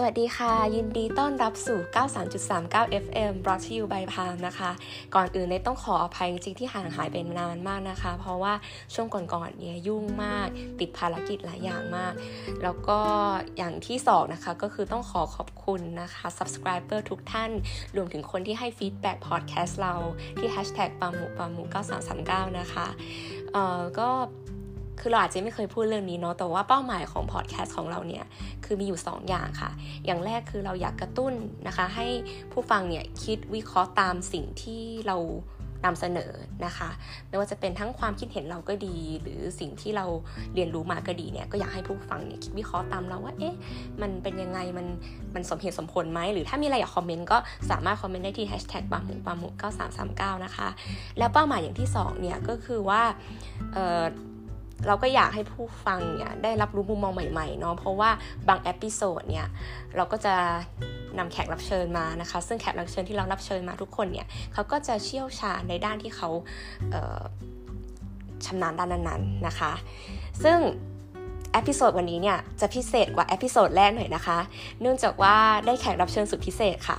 [0.00, 1.78] สวัสดีค่ะ ยินดีต้อนรับสู่
[2.36, 4.70] 93.39 FM brought to you by Palm นะคะ
[5.14, 8.54] ก่อนอื่นเลยต้องขออภัยจริงที่ห่างหายไปนานมากนะคะ เพราะว่า
[8.94, 10.48] ช่วงก่อนๆเนี่ยยุ่งมาก
[10.80, 12.12] ติดภารกิจหลายอย่างมาก
[12.62, 13.00] แล้วก็
[13.56, 17.50] อย่างที่สองนะคะก็คือต้องขอขอบคุณนะคะ subscriber ทุกท่าน
[17.96, 19.94] รวมถึงคนที่ให้ feedback podcast เรา
[20.38, 21.62] ที่ hashtag ปาหมูปาหมู
[22.10, 22.86] 9339 นะคะ
[23.52, 24.10] เอ่อก็
[25.00, 28.24] คือเราอาจจะไม่เคยพูดเรื่องนี้เนาะแต่ว่าเป้าหมายของพอดแคสต์ของเราเนี่ย
[28.64, 29.70] คือมีอยู่ 2 อย่างค่ะ
[30.06, 31.32] อย่างแรกคือเราอยากกระตุ้น
[31.66, 32.06] นะคะ ให้
[32.52, 35.18] ผู้ฟังเนี่ยคิดวิเคราะห์ตามสิ่งที่เรา
[35.86, 36.32] นำเสนอ
[36.66, 36.90] นะคะ
[37.28, 40.06] ไม่ว่าจะเป็นทั้งความคิดเห็นเราก็ดี หรือสิ่งที่เรา
[40.54, 43.54] เรียนรู้มาก็ดีเนี่ยก็อยากให้ผู้ฟังเนี่ยคิดวิเคราะห์ตามเราว่าเอ๊ะ
[44.00, 44.86] มันเป็นยังไงมัน
[45.34, 47.38] มันสมเหตุสมผลไหมหรือถ้ามีอะไรอยากคอมเมนต์ก็
[47.70, 49.48] สามารถคอมเมนต์ได้ที่ hashtag ปาหมูปาหมู
[49.96, 50.68] 9339 นะคะ
[51.18, 53.02] แล้วเป้าหมายอย่างที่2เนี่ยก็คือว่า
[54.86, 58.10] เราก็อยากให้ผู้ฟังเนี่ยได้รับรู้มุมมองใหม่ๆเนาะเพราะว่า
[58.48, 59.46] บาง episode เนี่ย
[59.96, 60.34] เราก็จะ
[61.18, 66.94] นำแขกรับเชิญมานะคะ ซึ่งแขกรับเชิญที่เรารับเชิญมาทุกคนเนี่ยเขาก็จะเชี่ยวชาญในด้านที่เขา
[68.44, 69.72] ชำนาญด้านนั้นๆนะคะ
[70.44, 70.58] ซึ่ง
[71.52, 74.38] episode วันนี้เนี่ยจะพิเศษกว่า episode แรกหน่อยนะคะ
[74.80, 75.34] เนื่องจากว่า
[75.66, 76.98] ได้แขกรับเชิญสุดพิเศษค่ะ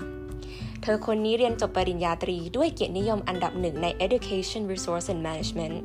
[0.84, 5.76] เธอคนนี้เรียนจบปริญญาตรีด้วยเกียรตินิยมอันดับหนึ่งใน Education Resource and Management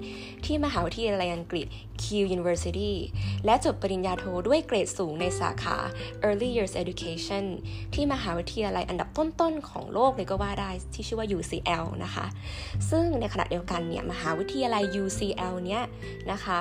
[0.45, 1.67] ที่มหาวิทยาลัยอังกฤษ
[2.03, 2.93] Kew University
[3.45, 5.77] และจบปริญญาโทด้วยเกรดสูงในสาขา
[6.27, 7.45] Early Years Education
[7.95, 12.27] ที่มหาวิทยาลัยอันดับต้นๆ ของโลกเลยก็ว่าได้ที่ชื่อว่า UCL นะคะ
[12.91, 15.83] ซึ่งในขณะเดียวกันเนี่ยมหาวิทยาลัย UCL เนี่ย
[16.33, 16.59] นะคะ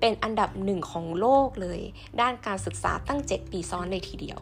[0.00, 1.80] เป็นอันดับหนึ่งของโลกเลย
[2.20, 4.40] ด้านการศึกษาตั้ง 7 ปีซ้อนเลยทีเดียว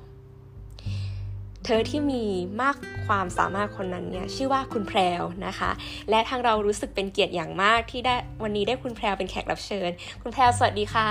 [1.64, 2.22] เธอที่มี
[2.62, 2.76] มาก
[3.06, 5.70] ความสามารถคนนั้นเนี่ยชื่อว่าคุณแพรวนะคะ
[6.10, 9.90] และทางเรารู้สึกเป็นเกียรติอย่างมากที่ได้วันนี้ได้คุณแพรวเป็นแขกรับเชิญ
[10.22, 11.08] คุณแพรวสวัสดีค่ะ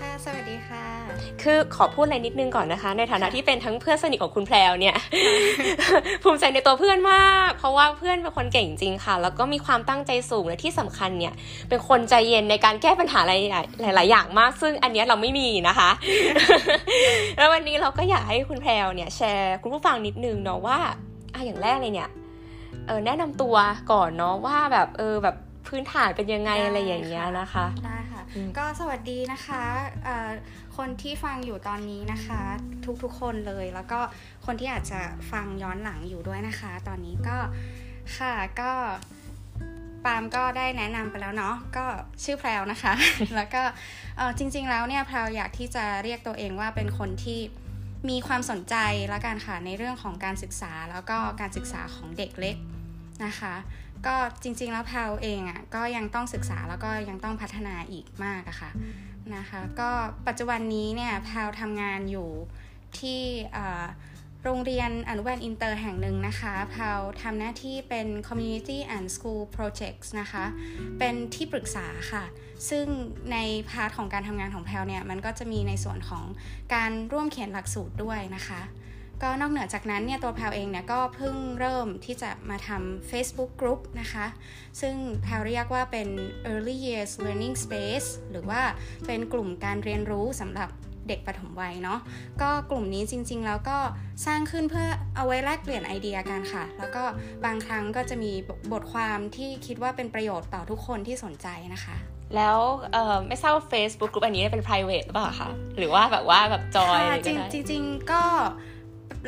[0.00, 0.84] ค่ะ สวัสดีค่ะ
[1.42, 4.96] คือขอพูดอะไรนิดนึงก่อนนะคะ ในฐานะที่เป็นทั้งเพื่อนสนิทของคุณแพรวเนี่ย
[6.22, 11.34] ภูมิใจในตัวเพื่อนมาก เพราะว่าเพื่อนเป็นคนเก่งจริงค่ะ แล้วก็มีความตั้งใจสูงและที่สำคัญเนี่ย
[11.68, 15.90] เป็นคนใจเย็นในการแก้ปัญหาหลายหลายๆอย่างมาก ซึ่งอันเนี้ยเราไม่มีนะคะ
[17.38, 20.78] แล้ววันนี้เราก็อยากให้คุณแพรวเนี่ยแชร์คุณผู้ฟังนิดนึงเนาะว่า
[21.34, 22.10] อะอย่างแรกเลยเนี่ย
[22.86, 23.56] เออแนะนำตัว
[23.92, 25.36] ก่อนเนาะว่าแบบเออแบบ
[25.68, 29.62] พื้นฐานเป็นยังไงได้อะไรอย่างเงี้ยนะคะได้ค่ะอืมก็สวัสดีนะคะ
[30.04, 30.30] เอ่อ
[30.76, 32.40] คนที่ฟังอยู่ตอนนี้นะคะ
[33.02, 34.00] ทุกๆคนเลย แล้วก็
[34.46, 35.00] คนที่อาจจะ
[35.32, 37.36] ฟังย้อนหลังอยู่ด้วยนะคะ ตอนนี้ก็
[38.16, 38.72] ค่ะก็
[40.04, 41.84] ปาล์มก็ได้แนะนำไปแล้วเนาะก็
[42.24, 42.92] ชื่อแพรวนะคะ
[43.36, 43.62] แล้วก็
[44.16, 47.40] เอ่อจริงๆแล้วเนี่ยแพรวอยากที่จะเรียกตัวเองว่าเป็นคนที่
[48.08, 48.76] มีความสนใจ
[49.12, 52.56] ละกันค่ะในเรื่องของการศึกษาแล้วก็การศึกษาของเด็กเล็ก
[53.24, 53.54] นะคะ
[54.06, 58.70] ก็จริงๆแล้วแพลวเองอะ่ะก็ยังต้องศึกษาแล้วก็ยังต้องพัฒนาอีกมากอะค่ะ
[59.36, 59.90] นะคะ ก็
[60.26, 62.28] ปัจจุบันนี้เนี่ยแพลวทำงานอยู่
[62.98, 63.20] ที่
[63.56, 63.84] อ่อ
[64.46, 70.44] โรงเรียนอนุบาลอินเตอร์แห่งหนึ่งนะคะแพลวทำหน้าที่เป็น community and school projects นะคะ
[70.98, 72.24] เป็นที่ปรึกษาค่ะ
[72.70, 72.86] ซึ่ง
[73.32, 73.36] ใน
[73.70, 76.24] พาร์ตของการทำงานของแพลวเนี่ย มันก็จะมีในส่วนของ
[76.74, 78.60] การร่วมเขียนหลักสูตรด้วยนะคะ
[79.22, 84.26] ก็นอกเหนือจากนั้นเนี่ย ตัวแพลวเองเนี่ย ก็เพิ่งเริ่มที่จะมาทำ Facebook Group นะคะ
[84.80, 86.08] ซึ่งแพลวเรียกว่าเป็น
[86.52, 88.60] Early Years Learning Space หรือว่า
[89.06, 90.70] เป็นกลุ่มการเรียนรู้สำหรับ
[91.08, 91.98] เด็กปฐมวัยเนาะ
[92.42, 93.78] ก็กลุ่มนี้จริง ๆ แล้วก็
[94.26, 97.02] สร้างขึ้นเพื่อเอาไว้แลกเปลี่ยนไอเดียกันค่ะ แล้วก็
[97.44, 98.32] บางครั้งก็จะมี
[98.72, 101.96] บทความที่คิดว่าเป็นประโยชน์ต่อทุกคนที่สนใจนะคะ
[102.36, 102.58] แล้ว
[102.92, 108.22] เออไม่ทราบว่า Facebook กลุ่มอันนี้เป็น private หรือเปล่าคะหรือว่าแบบว่าแบบจอยค่ะอะไรจก็ริงได้จริงๆก็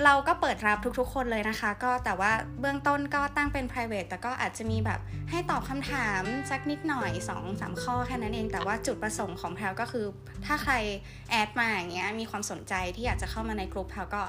[0.05, 5.01] เราก็เปิดรับทุกๆ คนเลยนะคะ ก็แต่ว่าเบื้องต้นก็ตั้งเป็น private แต่ก็อาจจะมีแบบ
[5.31, 10.07] ให้ตอบคำถามสักนิดหน่อย2อสามข้อแค่นั้นเอง แต่ว่าจุดประสงค์ของแพลก็คือ
[10.47, 10.75] ถ้าใคร
[11.31, 14.23] แอดมาอย่างเงี้ยมีความสนใจที่อยากจะเข้ามาในกลุ่มแพลก็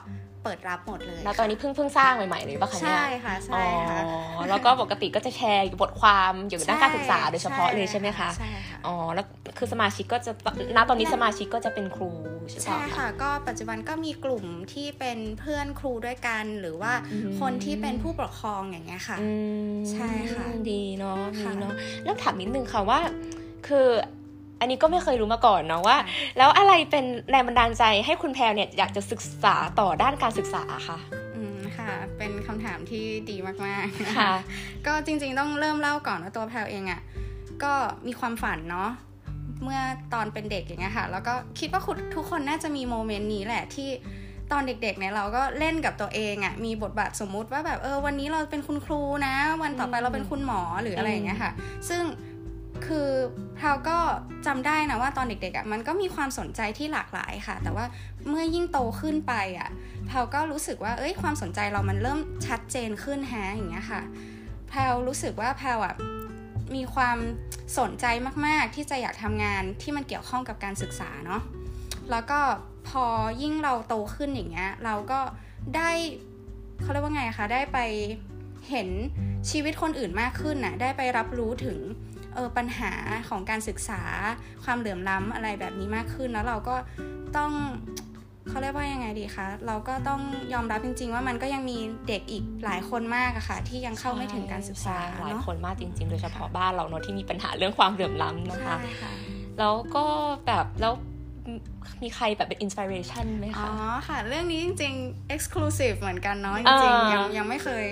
[0.48, 9.26] เปิดรับหมดเลยแล้วตอนนี้เพิ่งเพิ่งสร้างใหม่ๆเลยปะคะเนี่ยใช่ค่ะใช่ค่ะอ๋อแล้วก็ปกติก็จะแชร์บทความเกี่ยวกับด้านการศึกษาโดยเฉพาะเลยใช่ไหมคะใช่ค่ะอ๋อแล้ว
[9.58, 10.32] คือสมาชิกก็จะ
[10.76, 12.12] ณตอนนี้สมาชิกก็จะเป็นครู
[12.50, 16.94] ใช่ปะใช่ค่ะ ก็ปัจจุบันก็มีกลุ่มที่เป็นเพื่อนครูด้วยกัน หรือว่า
[17.40, 19.30] คนที่เป็นผู้ปกครองอย่างเงี้ยค่ะอื
[19.72, 21.74] มใช่ค่ะดีเนาะดีค่ะเนาะ
[22.04, 23.00] แล้วถามนิดนึงค่ะว่า
[23.68, 23.88] คือ
[24.60, 26.06] อันนี้ก็ไม่เคยรู้มาก่อนเนาะว่าค่ะ
[26.38, 30.98] แล้วอะไรเป็นแรงบันดาลใจให้คุณแพรเนี่ยอยากจะศึกษาต่อด้านการศึกษาค่ะ
[31.36, 34.34] อืมค่ะเป็นคำถามที่ดีมากๆค่ะ
[34.86, 37.02] ก็จริงๆต้องเริ่มเล่าก่อนว่าตัวแพลวเองอะ่ะ
[37.64, 37.74] ก็
[38.08, 38.90] มีความฝันเนาะ
[39.64, 39.80] เมื่อ
[40.14, 43.90] ตอนเป็นเด็กอย่างเงี้ยค่ะ แล้วก็คิดว่าคุณทุกคนน่าจะมีโมเมนต์นี้แหละที่
[44.52, 51.52] ตอนเด็กๆเนี่ยเราก็เล่นกับตัวเองอะ่ะมีบทบาทสมมุติว่าแบบเออวันนี้เราเป็นคุณครูนะ วันต่อไปอืมเราเป็นคุณหมอหรืออะไรอย่างเงี้ยค่ะ
[51.90, 52.04] ซึ่ง
[52.86, 53.10] คือ
[53.62, 53.98] เราก็
[54.46, 57.86] จำได้นะว่าตอนเด็กๆอะ่ะมันก็มีความสนใจที่หลากหลายค่ะ แต่ว่า
[58.30, 59.70] เมื่อยิ่งโตขึ้นไปอะ่ะ
[60.12, 64.02] เราก็รู้สึกว่าเอ้ยความสนใจเรามันเริ่มชัดเจนขึ้นแฮะอย่างเงี้ยค่ะ
[64.70, 65.96] แพลรู้สึกว่าแพลอะ
[66.76, 67.18] มีความ
[67.80, 68.06] สนใจ
[68.46, 71.42] มากๆ ที่จะอยากทำงานที่มันเกี่ยวข้องกับการศึกษาเนาะ
[72.12, 72.40] แล้วก็
[72.90, 73.06] พอ
[73.42, 75.20] ยิ่งเราโตขึ้นอย่างเงี้ยเราก็
[75.76, 75.92] ได้
[76.82, 77.80] เขาเรียกว่าไงคะได้ไป
[78.70, 78.90] เห็น
[79.50, 81.78] ชีวิตคนอื่นมากขึ้นน่ะได้ไปรับรู้ถึง
[82.38, 82.94] เออปัญหา
[83.30, 84.02] ของการศึกษา
[84.64, 86.76] ความเหลื่อมล้ำอะไรแบบนี้มากขึ้น แล้วเราก็
[87.38, 87.52] ต้อง
[88.50, 90.22] เขาเรียกว่ายังไงดีคะ เราก็ต้อง
[90.54, 98.78] ยอมรับจริง ๆ ว่ามันก็ยังมีเด็กอีกหลายคนมากอะค่ะ ที่ยังเข้าไม่ถึงการศึกษาหลายคนมากจริง ๆ โดยเฉพาะบ้านเราเนาะที่มีปัญหาเรื่องความเหลื่อมล้ำนะคะ
[99.60, 100.06] แล้วก็
[100.46, 100.94] แบบแล้ว
[102.04, 103.72] มีใครแบบเป็นอินสปิเรชันไหมคะ อ๋อ
[104.08, 107.86] ค่ะ เรื่องนี้จริงๆ exclusive เหมือนกันเนาะจริงๆยังยังไม่เคย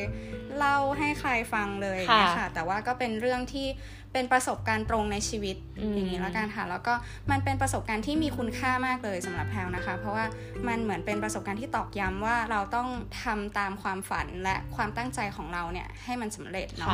[0.58, 3.68] เล่าให้ใครฟังเลยนะคะแต่ว่าก็เป็นเรื่องที่
[4.16, 5.56] เป็นประสบการณ์ตรงในชีวิต
[5.94, 6.94] อย่างนี้แล้วกันค่ะ แล้วก็
[7.32, 10.26] มันเป็นประสบการณ์ที่มีคุณค่ามากเลยสำหรับแพลนะคะ เพราะว่า
[10.68, 12.90] มันเหมือนเป็นประสบการณ์ที่ตอกย้ำว่าเราต้อง
[13.24, 16.92] ทำตามความฝันและความตั้งใจของเราเนี่ยให้มันสำเร็จเนาะ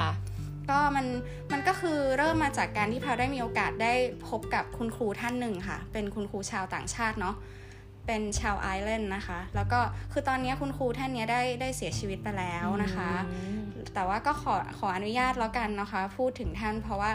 [0.70, 1.06] ก็มัน
[1.52, 3.94] มันก็คือเริ่มมาจากการที่แพลได้มีโอกาสได้
[4.28, 7.36] พบกับคุณครูท่านหนึ่งค่ะ เป็นคุณครูชาวต่างชาติเนาะ
[8.06, 9.80] เป็นชาวไอร์แลนด์นะคะ แล้วก็
[10.12, 13.10] คือตอนนี้คุณครูท่านนี้ได้ได้เสียชีวิตไปแล้วนะคะ
[13.94, 17.12] แต่ว่าก็ขอขออนุญาตแล้วกันนะคะ พูดถึงท่านเพราะว่า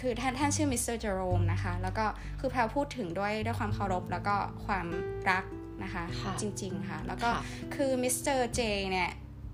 [0.00, 2.04] คือท่านท่านชื่อมิสเตอร์เจอโรมนะคะ แล้วก็
[2.40, 4.34] คือแพลวพูดถึงด้วยด้วยความเคารพแล้วก็
[4.66, 4.86] ความ
[5.30, 5.44] รัก
[5.82, 7.30] นะคะคะจริง ๆ ค่ะ แล้วก็
[7.74, 9.10] คือมิสเตอร์เจเนี่ย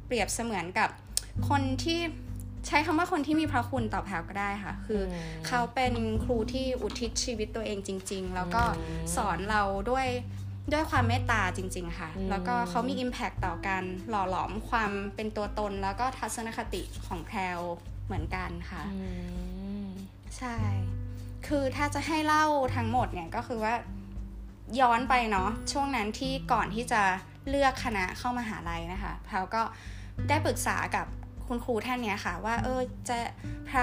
[0.07, 0.89] เปรียบเสมือนกับ
[1.49, 2.01] คนที่
[2.67, 5.03] ใช้คำว่าคนที่มีพระคุณต่อแพลก็ได้ค่ะ คือ
[5.47, 8.63] เขาเป็นครูที่อุทิศชีวิตตัวเองจริง ๆ แล้วก็
[9.17, 10.07] สอนเราด้วย
[10.73, 17.59] ด้วยความเมตตาจริง ๆ ค่ะ แล้วก็เขามี Impact ต่อการหล่อหลอมความเป็นตัวตนแล้วก็ทัศนคติของแพลว
[18.07, 18.83] เหมือนกันค่ะ
[20.39, 20.57] ใช่
[21.47, 22.47] คือถ้าจะให้เล่า
[22.77, 23.75] ทั้งหมดเนี่ยก็คือว่า
[24.81, 27.03] ย้อนไปเนาะช่วงนั้นที่ก่อนที่จะ
[27.49, 29.63] เลือกคณะเข้ามาหาลัยนะคะแพลก็
[30.29, 31.07] ได้ปรึกษากับ
[31.47, 33.17] คุณครูท่านเนี้ยค่ะ ว่าเออจะ
[33.67, 33.77] แพล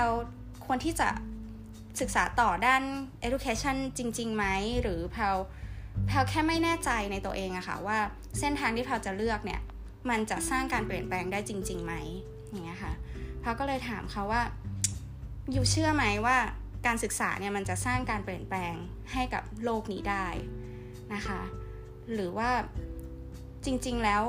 [0.65, 1.09] ควรที่จะ
[2.01, 2.83] ศึกษาต่อด้าน
[3.27, 4.45] education จริงๆไหม
[4.81, 5.35] หรือแพล
[6.07, 7.97] แพลแค่ไม่แน่ใจในตัวเองอะค่ะว่า
[8.39, 9.61] เส้นทางที่แพลจะเลือกเนี่ย
[10.09, 11.93] มันจะสร้างการเปลี่ยนแปลงได้จริงๆไหม
[12.49, 12.93] อย่างเงี้ยค่ะ
[13.39, 14.43] แพลก็เลยถามเขาว่า
[15.51, 16.37] อยู่เชื่อไหมว่า
[16.85, 18.73] การศึกษาเนี่ยมันจะสร้างการเปลี่ยนแปลง
[19.13, 20.25] ให้กับโลกนี้ได้
[21.13, 21.41] นะคะ
[22.13, 22.49] หรือว่า
[23.65, 24.23] จริงๆแล้ว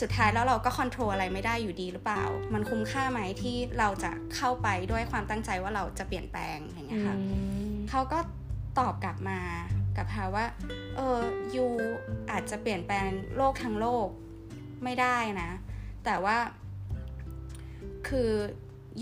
[0.00, 2.22] สุดท้ายแล้วเราก็คอนโทรลอะไรไม่ได้อยู่ดีหรือเปล่า
[2.54, 7.16] มันคุ้มค่าไหมที่เราจะเข้าไปด้วยความตั้งใจว่าเราจะเปลี่ยนแปลงอย่างเงี้ยค่ะ
[7.90, 8.18] เขาก็
[8.78, 9.40] ตอบกลับมา
[10.00, 10.46] กับพาว่า
[10.96, 11.22] เออ
[11.56, 11.66] ยู
[12.30, 14.08] อาจจะเปลี่ยนแปลงโลกทั้งโลก
[14.84, 15.50] ไม่ได้นะ
[16.04, 16.38] แต่ว่า
[18.08, 18.30] คือ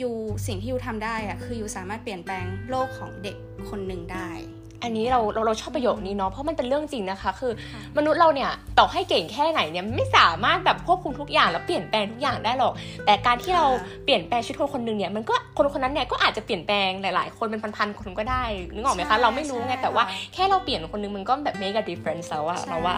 [0.00, 0.10] ยู
[0.46, 3.36] สิ่งที่ยูทำได้อะคือยูสามารถเปลี่ยนแปลงโลกของเด็ก
[3.68, 4.30] คนหนึ่งได้
[4.82, 7.52] อันนี้เราเราเราชอบประโยคนี้เนาะเพราะมันเป็นเรื่องจริงนะคะ คือ
[7.96, 12.72] มนุษย์เราเนี่ยต่อให้เก่งแค่ไหนเนี่ยไม่สามารถแบบควบคุมทุกอย่างแล้วเปลี่ยนแปลงทุกอย่างได้หรอก
[13.06, 13.66] แต่การที่เรา
[14.04, 18.42] เปลี่ยนแปลงชีวิตคนคนหนึ่งเนี่ยมันก็คนคนนั้นเนี่ยก็อาจจะเปลี่ยนแปลงหลายๆ คนเป็นพันๆคนก็ได้
[18.74, 20.04] นึกออกไหมคะเราไม่รู้ไงแต่ว่า
[20.34, 22.96] แค่เราเปลี่ยนคนนึงมันก็แบบ make a difference แล้วอะเราว่า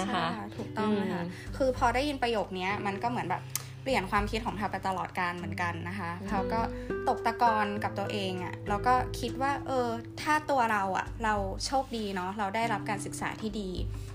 [0.00, 0.24] นะคะ
[0.56, 1.22] ถูกต้องนะคะ
[1.56, 3.42] คือพอได้ยินประโยคนี้มันก็เหมือนแบบ
[3.88, 6.60] ปลี่ยนความคิดของเธอไปตลอดการเหมือนกันนะคะเขาก็
[7.08, 9.88] ตกตะกอนกับตัวเองอะ่ะแล้วก็คิดว่าเออ
[10.22, 11.34] ถ้าตัวเราอะ่ะเรา
[11.66, 13.70] โชคดีเนาะเราได้รับการศึกษาที่ดี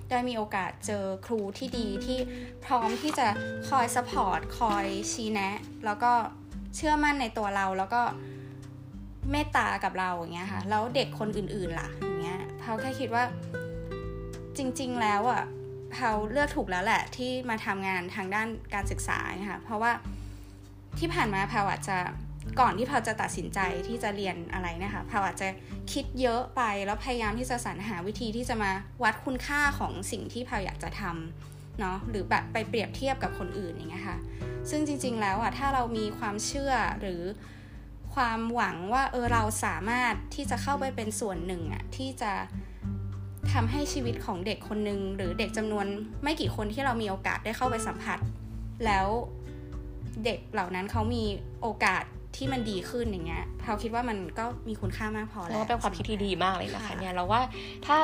[0.09, 2.19] ได้มีโอกาสเจอครูที่ดีที่
[2.65, 3.27] พร้อมที่จะ
[3.69, 6.11] คอย support คอยชี้แนะ แล้วก็
[6.75, 8.01] เชื่อมั่นในตัวเราแล้วก็
[9.31, 13.23] เมตตากับเราอย่างเงี้ยค่ะแล้วเด็กคนอื่นๆล่ะอย่างเงี้ยก็แค่คิดว่า
[14.57, 15.43] จริง ๆ แล้วอะ่ะ
[15.93, 19.91] เราเลือกถูกแล้วแหละ ที่มาทำงานทางด้านการศึกษานะคะเพราะว่า
[20.99, 21.97] ที่ผ่านมาเผาอาจจะ
[22.59, 25.47] ก่อนที่เผาจะตัดสินใจที่จะเรียนอะไรนะคะเผาอาจจะ
[25.91, 28.71] คิดเยอะไปแล้วพยายามที่จะสรรหาวิธีที่จะมา
[29.03, 34.17] วัดคุณค่าของสิ่งที่เผาอยากจะทำเนาะหรือแบบไปเปรียบเทียบกับคนอื่นอย่างเงี้ยค่ะ
[34.69, 37.21] ซึ่งจริง ๆ แล้วอะถ้าเรามีความเชื่อหรือ
[38.13, 42.31] ความหวังว่าเออเราสามารถที่จะเข้าไปเป็นส่วนหนึ่งอะที่จะ
[43.51, 45.85] ทำให้ชีวิตของเด็กคนหนึ่งหรือเด็กจำนวน
[46.23, 48.19] ไม่กี่คนที่เรามีโอกาสได้เข้าไปสัมผัส
[48.85, 49.07] แล้ว
[50.25, 51.23] เด็กเหล่านั้นเขามี
[51.61, 52.03] โอกาส
[52.35, 57.41] ที่มันดีขึ้นอย่างเงี้ยเขาคิดว่ามันก็มีคุณค่ามากพอแล้วก็เป็นความคิดที่ดีมากเลยนะคะเนี่ยเราว่า
[57.85, 57.97] ถ้า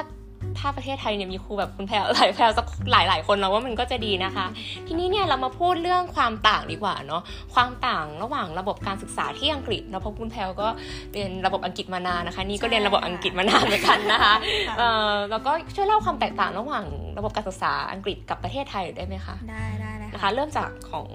[0.59, 4.45] ถ้าประเทศไทยเนี่ยมีครูแบบคุณแพรหลายแพรสักหลายหลายคนเราว่ามันก็จะดีนะคะ
[4.87, 7.21] ทีนี้เนี่ยเรามาพูดเรื่องความต่างดีกว่าเนาะ
[7.53, 10.67] ความต่างระหว่างระบบการศึกษาที่อังกฤษนะเพราะคุณแพรก็
[11.13, 14.33] เรียนระบบอังกฤษมานานนะคะ นี่ก็เรียนระบบอังกฤษมานานเหมือนกันนะคะ
[14.77, 16.85] เอ่อแล้วก็ช่วยเล่าความแตกต่างระหว่าง
[17.17, 21.07] ระบบการศึกษาอังกฤษกับประเทศไทยได้ไหมคะได้ได้เลยนะคะเริ่มจากของ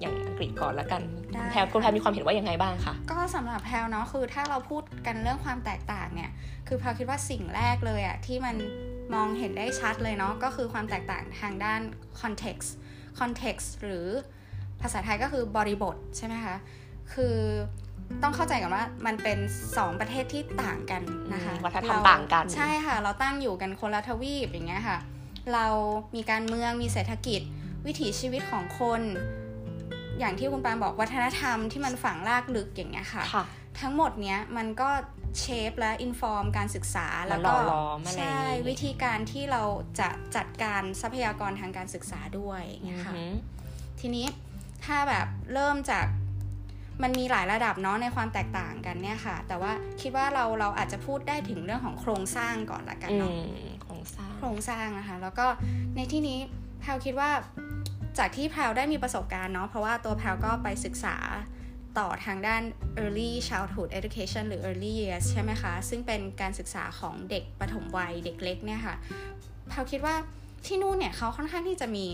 [0.00, 1.02] อย่างอังกฤษก่อนละกัน
[1.50, 6.30] แพลคุณแพลมีความเห็นว่ายังไงบ้างคะก็สำหรับแพลเนาะคือถ้าเราพูดกันเรื่องความแตกต่างเนี่ย
[6.68, 8.54] คือแพลคิดว่าสิ่งแรกเลยอะที่มัน
[9.14, 11.80] มองเห็นได้ชัดเลยเนาะก็คือความแตกต่างทางด้าน
[12.20, 12.70] context
[13.18, 14.06] context หรือ
[14.80, 16.56] ภาษาไทยก็คือบริบทใช่ไหมคะ
[17.12, 17.36] คือ
[18.22, 19.38] ต้องเข้าใจกันว่ามันเป็น
[19.70, 21.02] 2 ประเทศที่ต่างกัน
[21.34, 24.98] นะคะวัฒนธรรมต่างกัน ใช่ค่ะ เราตั้งอยู่กันคนละทวีปอย่างเงี้ยค่ะ
[25.52, 25.66] เรา
[26.14, 27.40] มีการเมืองมีเศรษฐกิจ
[27.86, 29.02] วิถีชีวิตของคน
[30.18, 33.24] อย่างที่คุณปานบอกวัฒนธรรมที่มันฝังลากลึกอย่างเงี้ยค่ะ
[33.80, 34.90] ทั้งหมดเนี้ยมันก็
[35.38, 37.52] เชฟและอินฟอร์มการศึกษาแล้วก็
[38.16, 39.62] ใช่วิธีการที่เรา
[40.00, 43.14] จะจัดการทรัพยากรทางการศึกษาด้วยเงี้ยค่ะ
[44.00, 44.26] ทีนี้
[44.84, 46.06] ถ้าแบบเริ่มจาก
[47.02, 53.32] มันมีหลายระดับเนาะในความแตกต่างกันเนี่ยค่ะ แต่ว่าคิดว่าเราเราอาจจะพูดได้ถึงเรื่องของโครงสร้างก่อนละกันเนาะ
[53.82, 55.46] โครงสร้างโครงสร้างนะคะ แล้วก็
[55.96, 56.38] ในที่นี้
[56.80, 57.30] แพลคิดว่า
[58.18, 61.16] จากที่แพลได้มีประสบการณ์เนาะเพราะว่าตัวแพลก็ไปศึกษา
[61.98, 62.62] ต่อทางด้าน
[63.02, 68.94] early childhood education หรือ early years ใช่ไหมคะ ซึ่งเป็นการศึกษาของเด็กปฐมวัยเด็กเล็กเนี่ยค่ะ
[69.68, 70.14] แพลคิดว่า
[70.66, 72.06] ที่นู่นเนี่ยเขาค่อนข้างที่จะมี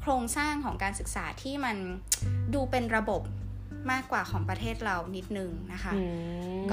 [0.00, 1.76] โครงสร้างของการศึกษาที่มัน
[2.54, 3.22] ดูเป็นระบบ
[3.90, 5.92] มากกว่าของประเทศเรานิดนึงนะคะ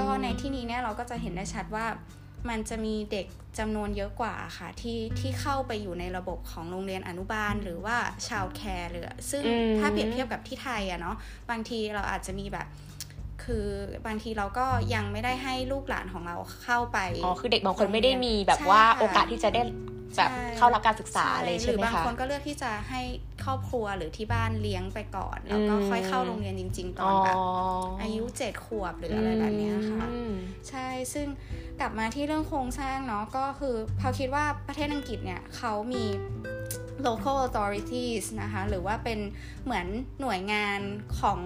[0.00, 1.86] ก็ในที่นี้เนี่ยเราก็จะเห็นได้ชัดว่า
[2.48, 3.26] มันจะมีเด็ก
[3.58, 7.96] จำนวนเยอะกว่าค่ะที่ที่เข้าไปอยู่ในระบบของโรงเรียนอนุบาล หรือว่า
[8.28, 9.42] ชาวแคร์หรือซึ่ง
[9.78, 11.16] ถ้าเปรียบเทียบกับที่ไทยอะเนาะ
[11.50, 12.66] บางทีเราอาจจะมีแบบ
[13.44, 13.66] คือ
[14.06, 19.62] บางทีเราก็ยังไม่ได้ให้ลูกหลานของเราเข้าไปอ๋อคือเด็กบางคนไม่ได้มีแบบว่าโอกาสที่จะได้
[20.16, 23.00] แบบเข้ารับการศึกษาเลยใช่ไหมคะหรือบางคนก็เลือกที่จะให้
[23.44, 27.36] ครอบครัวหรือที่บ้านเลี้ยงไปก่อน แล้วก็ค่อยเข้าโรงเรียนจริง ๆ ตอนแบบ
[28.02, 30.06] อายุเจ็ดขวบหรืออะไรแบบนี้ค่ะ
[30.68, 31.26] ใช่ซึ่ง
[31.80, 36.04] กลับมาที่เรื่องโครงสร้างเนาะก็คือพอคิดว่าประเทศอังกฤษเนี่ยเขามี
[37.06, 39.18] local authorities นะคะ หรือว่าเป็น
[39.64, 39.86] เหมือน
[40.20, 40.80] หน่วยงาน
[41.20, 41.40] ของ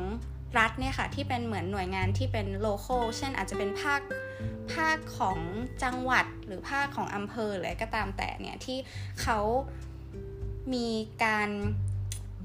[0.59, 4.01] รัฐเนี่ยค่ะ ที่เป็นเหมือนหน่วยงานที่เป็น local เช่นอาจจะเป็นภาค
[4.73, 5.39] ภาคของ
[5.83, 8.79] จังหวัดหรือภาคของอำเภออะไรก็ตามแต่เนี่ยที่
[9.23, 9.39] เขา
[10.75, 10.89] มี
[11.25, 11.49] การ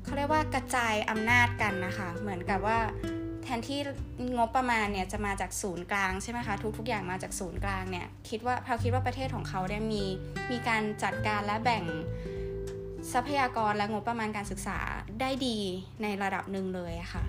[0.03, 2.79] เขาเรียกว่ากระจายอำนาจกันนะคะ เหมือนกับว่า
[3.43, 3.79] แทนที่
[4.37, 10.03] งบประมาณเนี่ยจะมาจากศูนย์กลางใช่ไหมคะทุกๆอย่างมาจากศูนย์กลางเนี่ยคิดว่าเราคิดว่าประเทศของเขาเนี่ยมี
[10.51, 11.83] มีการจัดการและแบ่ง
[13.13, 14.79] ทรัพยากรและงบประมาณการศึกษา
[15.21, 15.57] ได้ดี
[16.01, 17.25] ในระดับหนึ่งเลยค่ะ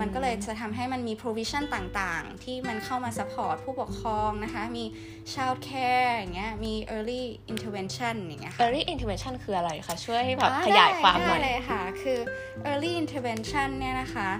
[0.00, 4.84] มันก็เลยจะทำให้มันมี provision ต่างๆ ที่มันเข้ามา support ผู้ปกครองนะคะ มี
[5.32, 12.18] child care อย่างเงี้ย มี early intervention อย่างเงี้ยค่ะ early intervention คืออะไรคะ ช่วยแบบขยายความหน่อยเลยค่ะ คือ
[12.70, 14.30] early intervention เนี่ยนะคะ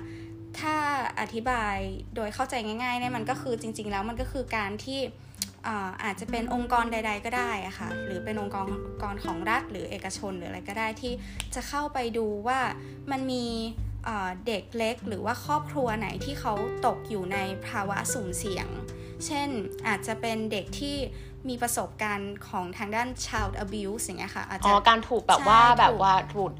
[0.60, 0.76] ถ้า
[1.20, 1.76] อธิบาย
[2.14, 5.00] โดยเข้าใจง่ายๆเนี่ยมันก็คือจริง ๆ แล้วมันก็คือการที่
[6.02, 8.54] อาจจะเป็นองค์กรใด ๆ ก็ได้ค่ะหรือเป็นองค์
[9.02, 11.12] กรของรัฐ หรือเอกชนหรืออะไรก็ได้ที่
[11.54, 12.60] จะเข้าไปดูว่า
[13.10, 13.46] มันมี
[14.46, 16.54] เด็กเล็กหรือว่าครอบครัวไหนที่เขา
[16.86, 18.68] ตกอยู่ในภาวะสุ่มเสี่ยง
[19.26, 19.48] เช่น
[19.86, 20.96] อาจจะเป็นเด็กที่
[21.48, 26.50] มีประสบการณ์ของทางด้าน child abuse อย่างเงี้ยค่ะอาจจะการถูกแบบว่าแบบว่าถูก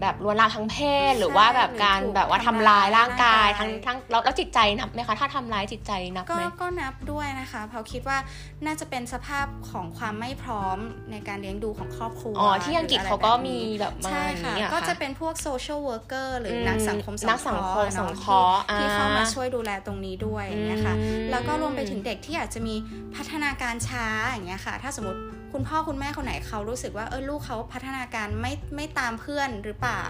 [0.00, 0.76] แบบลวนลามทั้งเพ
[1.10, 8.18] ศหรือว่าแบบการแบบว่าทำลายร่างกายทั้งทั้งแล้วจิตใจนับไหมคะถ้าทำร้ายจิตใจนับไหมก็นับด้วยนะคะเพราะคิดว่า
[8.66, 10.78] น่าจะเป็นสภาพของความไม่พร้อม
[11.10, 20.94] ในการเลี้ยงดูของครอบครัวอ๋อที่อังกฤษเขาก็มีแบบใช่ค่ะก็จะเป็นพวก social worker หรือนักสังคมสงเคราะห์ที่เข้ามาช่วยดูแลตรงนี้ด้วยอย่างเงี้ยค่ะ
[21.30, 22.74] แล้วก็รวมไปถึงเด็กที่อาจจะมี
[23.14, 25.20] พัฒนาการช้าอย่างเงี้ยค่ะ ถ้าสมมติ
[25.52, 30.04] คุณพ่อคุณแม่คนไหนเขารู้สึกว่าเออลูกเขาพัฒนาการไม่ไม่ตามเพื่อนหรือเปล่า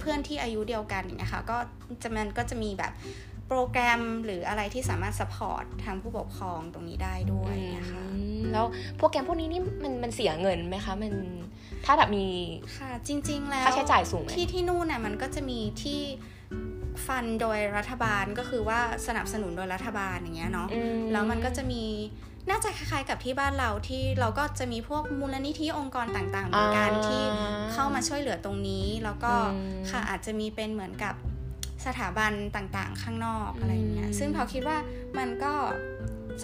[0.00, 1.56] เพื่อนที่อายุเดียวกันอย่างเงี้ยค่ะก็
[2.02, 2.92] จะมันก็จะมีแบบ
[3.48, 8.04] โปรแกรมหรืออะไรที่สามารถสปอร์ตทางผู้ปกครองตรงนี้ได้ด้วยนะคะ
[8.52, 8.66] แล้ว
[8.96, 11.12] โปรแกรมพวกนี้นี่มันมันเสียเงินไหมคะมัน
[11.84, 12.26] ถ้าแบบมี
[12.78, 16.00] ค่ะจริง ๆ แล้วค่าใช้จ่ายสูงไหมที่ที่นู่นน่ะมันก็จะมีที่
[17.06, 20.68] ฟันโดยรัฐบาลก็คือว่าสนับสนุนโดยรัฐบาลอย่างเงี้ยเนาะ
[21.12, 21.84] แล้วมันก็จะมี
[22.50, 27.22] น่าจะคล้ายๆกับที่บ้านเราที่เราก็จะมีพวกมูลนิธิองค์กรต่างๆเหมือนกันที่
[27.72, 29.32] เข้ามาช่วยเหลือตรงนี้ แล้วก็
[29.90, 31.14] ค่ะอาจจะมีเป็นเหมือนกับ
[31.86, 34.78] สถาบันต่างๆ ข้างนอกอะไรเงี้ยซึ่งเขาคิดว่า
[35.18, 35.52] มันก็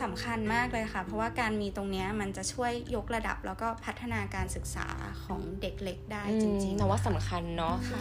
[0.02, 4.88] สำคัญมากเลยค่ะ เพราะว่าการมีตรงนี้มันจะช่วยยกระดับแล้วก็พัฒนาการศึกษา
[5.24, 8.00] ของเด็กเล็กได้จริงๆนะว่าสำคัญเนาะะ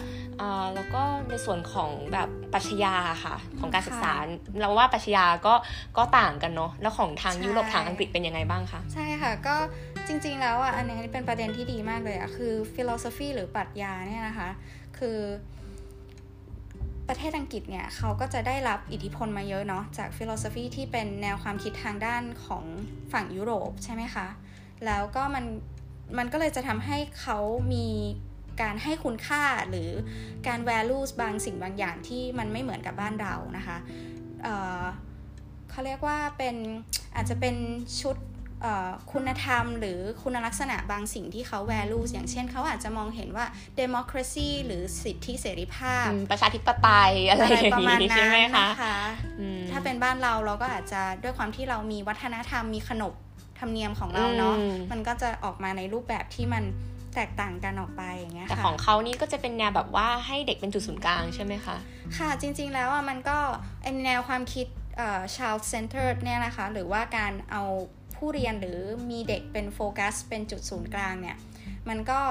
[0.76, 4.14] แล้วก็ในส่วนของแบบปัชญาค่ะ ของการศึกษา
[4.60, 5.54] เราว่าปัชญาก็
[5.98, 9.56] ก็ต่างกันเนาะแล้วของทางยุโรปทางอังกฤษเป็นยังไงบ้างคะใช่ค่ะก็
[10.08, 14.50] จริง ๆ แล้วอะอันนี้เป็นประเด็นที่ดีมากเลยอะคือ philosophy หรือปรัชญาเนี่ยนะคะ
[14.98, 15.18] คือ
[17.08, 22.64] ประเทศอังกฤษเนี่ยเขาก็จะได้รับอิทธิพลมาเยอะเนาะจากฟิโลโซฟีที่เป็นแนวความคิดทางด้านของ
[23.14, 24.28] ฝั่งยุโรปใช่ไหมคะ
[24.86, 25.46] แล้วก็มัน
[26.18, 27.38] มันก็เลยจะทำให้เขา
[27.74, 27.88] มี
[28.62, 29.90] การให้คุณค่าหรือ
[30.48, 33.78] การ values บางสิ่งบางอย่างที่มันไม่เหมือนกับบ้านเรานะคะ
[34.44, 36.56] เเขาเรียกว่าเป็น
[37.16, 37.56] อาจจะเป็น
[38.02, 38.18] ชุด
[39.12, 43.46] คุณธรรมหรือคุณลักษณะบางสิ่งที่เขา values อย่างเช่นเขาอาจจะมองเห็นว่า
[43.80, 48.68] democracy หรือสิทธิเสรีภาพ ประชาธิปไตยอะไรประมาณนั้นใช่ไหมคะ
[49.72, 53.14] ถ้าเป็นบ้านเราเราก็อาจจะด้วยความที่เรามีวัฒนธรรมมีขนบ
[53.60, 54.56] ธรรมเนียมของเราเนาะ
[54.92, 56.64] มันก็จะออกมาในรูปแบบที่มัน
[57.16, 61.78] แตกต่างกันออกไปอย่างเงี้ยค่ะแต่ของเขานี่ก็จะเป็นแนวแบบว่าให้เด็กเป็นจุดศูนย์กลางใช่ไหมคะ
[62.18, 63.38] ค่ะจริงๆแล้วอะมันก็
[64.06, 64.68] แนวความคิด
[65.36, 67.64] child centered เนี่ยนะคะ หรือว่าการเอา
[68.18, 68.80] ผู้เรียนหรือ
[69.12, 71.38] มีเด็กเป็นโฟกัสเป็นจุดศูนย์กลางเนี่ย
[71.90, 72.22] มันก็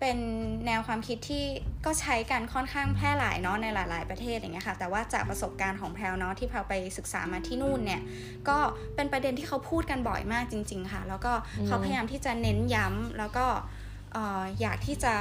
[0.00, 0.18] เป็น
[0.66, 1.44] แนวความคิดที่
[1.86, 8.00] ก็ใช้กันค่อนข้างแพร่หลายเนาะในหลาย ๆ ประเทศอย่างเงี้ยค่ะ แต่ว่าจากประสบการณ์ของแพลวเนาะที่แพลวไปศึกษามาที่นู่นเนี่ย
[8.48, 8.58] ก็
[8.94, 11.32] เป็นประเด็นที่เขาพูดกันบ่อยมากจริง ๆ ค่ะ แล้วก็
[11.66, 13.46] เขาพยายามที่จะเน้นย้ำแล้วก็
[14.60, 15.14] อยากที่จะ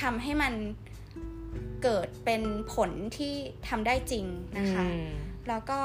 [0.00, 0.54] ทำให้มัน
[1.82, 3.34] เกิดเป็นผลที่
[3.68, 4.26] ทำได้จริง
[4.58, 4.84] นะคะ
[5.48, 5.80] แล้วก็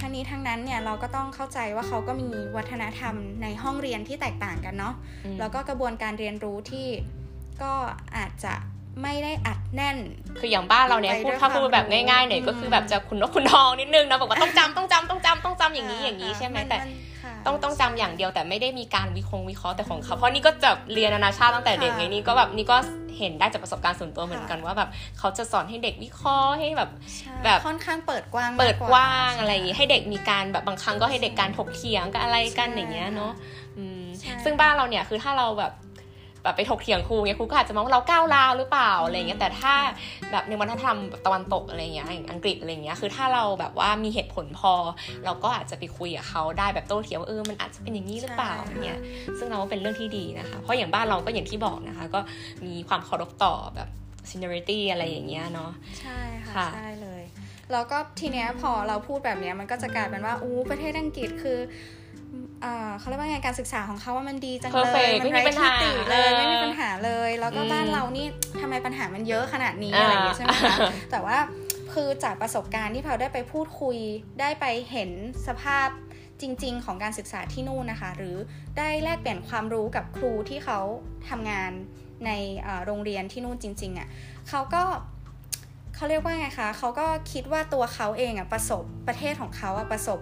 [0.00, 4.94] ทั้งนี้ทั้งนั้นเนี่ยเราก็ต้องเข้าใจว่าเขาก็มีวัฒนธรรมในห้องเรียนที่แตกต่างกันเนาะ
[5.38, 6.88] แล้วก็กระบวนการเรียนรู้ที่
[7.62, 7.72] ก็
[8.16, 8.54] อาจจะ
[9.02, 9.96] ไม่ได้อัดแน่น
[10.38, 16.78] คืออย่างบ้านเราเนี่ยพูดถ้าพูดแบบง่ายๆหน่อยก็คือแบบจะคุณนกคุณทองนิดนึงนะบอกว่าต้องจำต้องจำต้องจำต้องจำอย่างนี้อย่างนี้ใช่ไหมแต่
[17.46, 22.76] ต้องต้องจำอย่างเดียวแต่ไม่ได้มีการวิเคราะห์วิเคราะห์แต่ของเขาเพราะนี่ก็จะเรียนนานาชาติตั้งแต่เด็กไงนี่ก็แบบนี่ก็
[23.18, 24.88] เห็นได้จากประสบการณ์ส่วนตัวเหมือนกันว่าแบบ
[25.18, 26.90] เขาจะสอนให้เด็กวิเคราะห์ให้แบบ
[27.44, 33.32] แบบค่อนข้างเปิดกว้างเปิดกว้างอะไรอย่างนี้ให้เด็กมีการแบบบางครั้งก็ให้เด็กการถกเถียงกันอะไรกันอย่างเงี้ยเนาะ
[34.44, 35.72] ซึ่งบ้านเราเนี่ยคือถ้าเราแบบ
[36.46, 39.74] แบบไปถกเถียงครูเงี้ยครูก็อาจจะมองว่าเราก้าวร้าวหรือเปล่าอะไรเงี้ยแต่ถ้า
[40.32, 44.72] แบบในวัฒนธรรมตะวันตกอะไรเงี้ยอย่างอังกฤษอะไรเงี้ยคือถ้าเราแบบว่ามีเหตุผลพอ
[45.24, 49.00] เราก็อาจจะไปคุยกับเขาได้แบบโต้เถียงว่าเออมันอาจจะเป็นอย่างนี้หรือเปล่าเงี้ย
[49.38, 52.20] ซึ่งเราว่าเป็นเรื่องที่ดีนะคะเพราะอย่างบ้านเราก็อย่างที่บอกนะคะ ก็
[52.64, 53.88] มีความเคารพต่อแบบ
[54.30, 56.20] seniority อะไรอย่างเงี้ยเนาะใช่
[56.52, 57.22] ค่ะใช่เลย
[57.72, 61.58] แล้วก็ทีเนี้ยพอเราพูดแบบเนี้ยมันก็จะกลายเป็นว่าอู้ประเทศอังกฤษคือ
[62.98, 68.26] เขาเรียกว่าไงการศึกษาของเขาว่ามันดีจังเลย มันไร้ที่ติเลย ไม่มีปัญหาเลย แล้วก็บ้านเรานี่
[68.60, 70.76] ทำไมปัญหามันเยอะขนาดนี้อะไรอย่างเงี้ยใช่ไหมคะ
[71.10, 71.36] แต่ว่า
[71.94, 73.96] คือจากประสบการณ์ที่เราได้ไปพูดคุย
[74.40, 75.10] ได้ไปเห็น
[75.46, 75.88] สภาพ
[76.40, 78.36] จริง ๆ ของการศึกษาที่นู่นนะคะ หรือ
[78.78, 80.80] ได้แลกเปลี่ยนความรู้กับครูที่เขา
[81.28, 81.72] ทำงาน
[82.26, 82.30] ใน
[82.84, 84.08] โรงเรียนที่นู่นจริงๆอะ่ะ
[84.48, 84.82] เขาก็
[85.94, 90.18] เขาเรียกว่าไงคะเขาก็คิดว่าตัวเขาเองอะประสบประเทศของเขาอะประสบ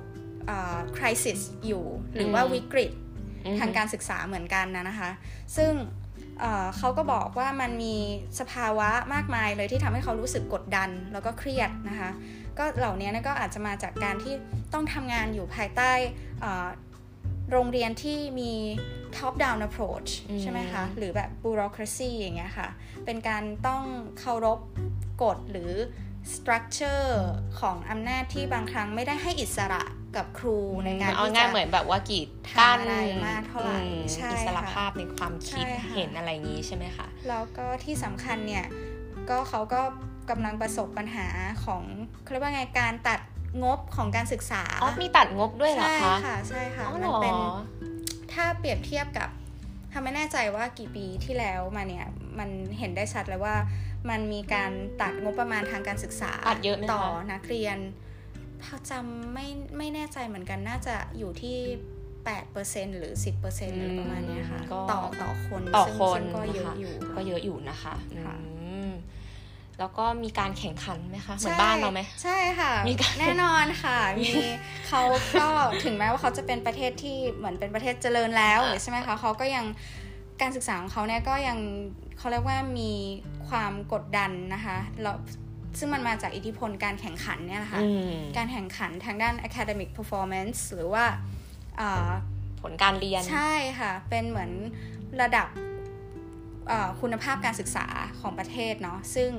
[0.96, 2.92] คริสิสอยู่ หรือว่าวิกฤต
[3.58, 5.10] ทางการศึกษาเหมือนกันนะนะคะ
[5.56, 5.72] ซึ่ง
[6.76, 7.96] เขาก็บอกว่ามันมี
[8.40, 12.10] สภาวะมากมายเลยที่ทำให้เขารู้สึกกดดันแล้วก็เครียดนะคะ
[12.58, 14.34] ก็เหล่านี้ก็อาจจะมาจากการที่
[14.72, 15.92] ต้องทำงานอยู่ภายใต้
[17.50, 18.52] โรงเรียนที่มี
[19.16, 22.68] top down approach ใช่ไหมคะ หรือแบบ bureaucracy อย่างเงี้ยค่ะ
[23.04, 23.82] เป็นการต้อง
[24.18, 24.58] เคารพ
[25.22, 25.72] กฎหรือ
[26.34, 27.10] structure
[27.60, 29.82] ของอำนาจที่บางครั้งไม่ได้ให้อิสระ
[30.16, 32.96] กับครูในงานเอาง่ายเหมือนแบบว่ากีดกั้นอะไร
[33.26, 33.80] มากเท่าไหร่
[34.32, 38.64] อิสระภาพในความคิดเห็นอะไรอย่างนี้ใช่ไหมคะแล้วก็ที่สำคัญเนี่ย
[39.30, 39.80] ก็เขาก็
[40.30, 41.26] กำลังประสบปัญหา
[41.64, 41.82] ของ
[42.22, 43.20] เขาเรียกว่าไงการตัด
[43.62, 47.34] งบของการศึกษาอ๋อมีตัดงบด้วยเหรอคะใช่ค่ะใช่ค่ะมันเป็น
[48.32, 49.28] ถ้าเปรียบเทียบกับ
[49.92, 52.06] ถ้าไม่แน่ใจว่ากี่ปีที่แล้วมาเนี่ย
[52.38, 53.56] มันเห็นได้ชัดเลยว่า
[54.10, 54.70] มันมีการ
[55.02, 56.32] ตัดงบประมาณทางการศึกษา
[56.92, 58.03] ต่อนักเรียนพอ
[58.90, 59.46] จำไม่
[59.78, 61.56] ไม่แน่ใจเหมือนกันน่าจะอยู่ที่
[62.24, 63.12] 8%หรือ
[63.46, 67.94] 10%หรือประมาณนี้ค่ะต่อต่อคนต่อคนก็เยอะอยู่ก็เยอะอยู่นะคะ
[69.78, 72.72] แล้วก็มีการแข่งขันไหมคะเหมือนบ้านเราไหมใช่ค่ะ
[73.20, 74.30] แน่นอนค่ะ มี
[74.88, 75.02] เขา
[75.40, 75.46] ก็
[75.84, 79.64] ถึงแม้ว่าเขาจะเป็นประเทศที่เหมือนเป็นประเทศเจริญแล้วใช่ไหมคะเขาก็ยัง
[80.40, 81.58] การศึกษาของเขาเนี่ยก็ยัง
[82.18, 82.92] เขาเรียกว่ามี
[83.48, 85.16] ความกดดันนะคะแล้ว
[85.78, 87.80] ซึ่งมันมาจากอิทธิพลการแข่งขันเนี่ยนะคะ
[88.36, 91.04] การแข่งขันทางด้าน academic performance หรือว่า
[92.62, 94.50] ผลการเรียน ใช่ค่ะ เป็นเหมือน
[95.22, 95.48] ระดับ
[97.00, 97.86] คุณภาพการศึกษา
[98.20, 99.30] ของประเทศเนาะซึ่ง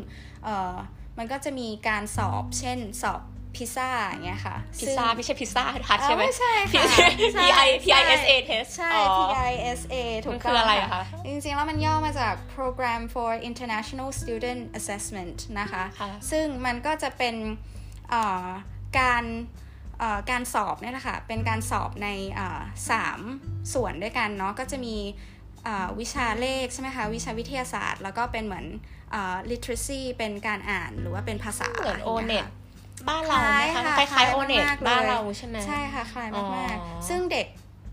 [1.17, 3.21] มันก็จะมีการสอบเช่นสอบ
[3.57, 6.85] พิซซ่าอย่างเงี้ยค่ะพิซซ่าไม่ใช่พิซซ่าทัชใช่ไหมไม่ใช่ค่ะ
[7.39, 13.01] P I P I S A test ใช่ P I S A ถูกต้องคืออะไรคะจริงๆ แล้วมันย่อมาจาก Program
[13.13, 15.83] for International Student Assessment นะคะ
[16.31, 17.35] ซึ่งมันก็จะเป็น
[18.99, 19.23] การ
[20.31, 22.07] การสอบเนี่ยนะคะเป็นการสอบใน
[22.89, 23.19] สาม
[23.73, 24.95] ส่วนด้วยกันเนาะก็จะมี
[25.99, 28.65] วิชาเลขใช่ไหมคะวิชาวิทยาศาสตร์ แล้วก็เป็นเหมือน
[29.49, 32.45] literacy เป็นการอ่านหรือว่าเป็นภาษาเหมือนโอเน็ต
[33.09, 37.47] บ้านเราไหมคะคล้ายๆโอเน็ตบ้านเราใช่ไหมใช่ค่ะคล้ายมากๆ ซึ่งเด็ก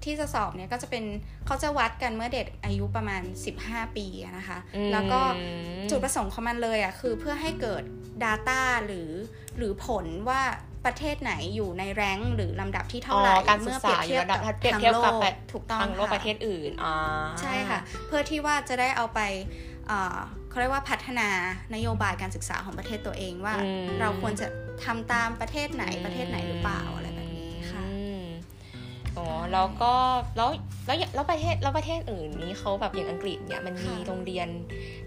[0.04, 1.04] ที่จะสอบเนี่ยก็จะเป็น
[1.46, 3.22] เขาจะวัดกันเมื่อเด็กอายุประมาณ
[3.58, 4.06] 15 ปี
[4.38, 5.20] นะคะอืมแล้วก็
[5.90, 7.82] จุดประสงค์ของมันเลยอะคือเพื่อให้เกิด
[8.24, 9.10] Data หรือ
[9.56, 10.40] หรือผลว่า
[10.84, 16.94] ประเทศไหนอยู่ในแรงค์หรือลำดับที่เท่าไหร่อ๋อการศึกษาเมื่อเปรียบเทียบกับเปรียบทางเทียบโลกับกแบบถูกต้องทางโลกค่ประเทศอื่นอ่า
[17.40, 19.20] ใช่ค่ะ เพื่อที่ว่าจะได้เอาไป
[19.86, 21.28] เอ่อเขาเรียกว่าพัฒนา
[21.74, 24.46] นโยบายการศึกษาของประเทศตัวเองว่าอืมเราควรจะ
[24.84, 26.82] ทำตามประเทศไหนประเทศไหนหรือเปล่า
[29.18, 29.92] อ๋อแล้วก็
[30.36, 30.48] แล้ว
[30.86, 34.48] แล้วแล้วประเทศแล้วประเทศอื่นนี้เขาแบบอย่างอังกฤษเนี่ยมันมีค่ะโรงเรียน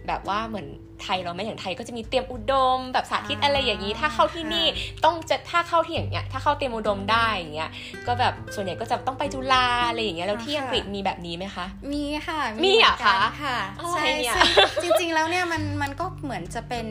[0.08, 0.68] แบบว่าเหมือน
[1.04, 4.65] ไทยเราไหม่อย่างไทยก็จะมีเตรียมอุดม แบบสาธิตอ่าอะไรอย่างนี้ ถ้าเข้าที่นี่
[5.06, 7.70] ต้องจะถ้าเข้าที่อย่างเงี้ยถ้าเข้าเตรียมอุดมได้อย่างเงี้ย
[8.08, 14.36] ก็แบบส่วนใหญ่ก็จะต้องไปจุฬาอะไรอย่างเงี้ยแล้วที่ค่ะอังกฤษมีแบบนี้ไหมคะ มีค่ะมีเหรอคะมืนกันค่ะอะไรใช่เนี่ย
[14.82, 16.86] ซึ่งจริงๆแล้วเนี่ยมันมันก็เหมือนจะเป็น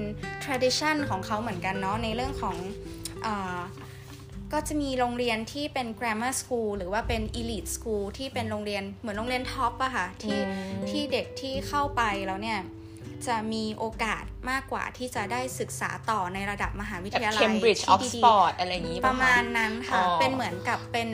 [0.45, 2.57] tradition ของเขาเหมือนกันเนาะในเรื่องของ
[3.23, 3.59] เออ
[4.55, 12.61] ก็จะมีโรงเรียนที่เป็น grammar school หรือว่าเป็น elite school ที่เป็นโรงเรียนเหมือนโรงเรียนท็อปอะค่ะที่อืมที่เด็กที่เข้าไปแล้วเนี่ย
[13.27, 21.11] จะมีโอกาสมากกว่าที่จะได้ศึกษาต่อในระดับมหาวิแบบทยาลัยเคมบริดจ์อที่อกซดีฟอร์ดอะไรอย่างนี้ๆประมาณนั้นค่ะอ๋อเป็นเหมือนกับเป็น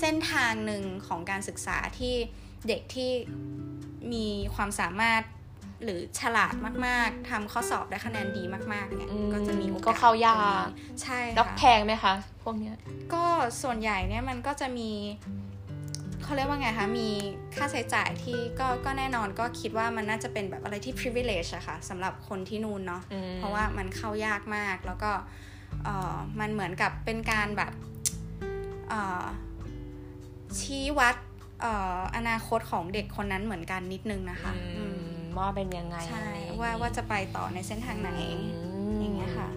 [0.00, 2.14] เส้นทางหนึ่งของการศึกษาที่
[2.68, 3.10] เด็กที่
[4.12, 5.22] มีความสามารถ
[5.84, 6.54] หรือฉลาด
[6.86, 8.42] มากๆทำข้อสอบได้คะแนนดี
[8.72, 12.74] มากๆเนี่ยอืมก็จะมีโอกาสก็เข้ายากตรงนี้ใช่แล้วค่ะแพงไหมคะพวกเนี้ย
[13.14, 13.24] ก็
[13.62, 14.90] ส่วนใหญ่เนี่ยมันก็จะมี
[16.22, 17.08] เขาเรียกว่าไงคะมี
[17.56, 25.10] ค่าใช้จ่ายที่ก็ก็แน่นอนก็คิดว่ามันน่าจะเป็นแบบอะไรที่ privilege อะค่ะสำหรับคนที่นู่นเนาะอืมเพราะว่ามันเข้ายากมากแล้วก็
[25.84, 27.72] เอ่อมันเหมือนกับเป็นการแบบ
[28.88, 29.24] เอ่อ
[30.60, 31.16] ชี้วัด
[31.60, 34.52] เอ่ออนาคตของเด็กคนนั้นเหมือนกันนิดนึงนะคะ
[35.32, 39.48] อือืมมว่าเป็นยังไงใช่อะไรอย่งงี้ว่าว่าจะไปต่อในเส้นทางไหนมอย่างเงี้ยค่ะ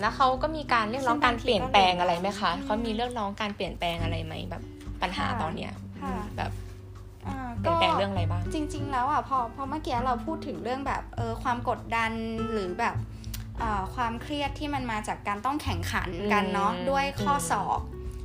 [0.00, 4.62] แล้วเขาก็มีการเรียกร้องซึ่งการบางทีเปลี่ยนแปลงก็อะไรไหมคะอืมเขามีเรียกร้องการเปลี่ยนแปลงอะไรไหมแบบ
[5.02, 6.50] ปัญหาค่ะตอนเนี้ยค่ะแบบ
[7.26, 12.12] อ่าเปลี่ยนแปลงเรื่องอะไรบ้าง จริง ๆ แล้วอะพอพอเมื่อกี้เราพูดถึงเรื่องแบบเออความกดดัน
[12.52, 12.96] หรือแบบ
[13.58, 17.80] เอ่อความเครียดที่มันมาจากการต้องแข่งขันกันเนาะอืมด้วยข้ออมสอบ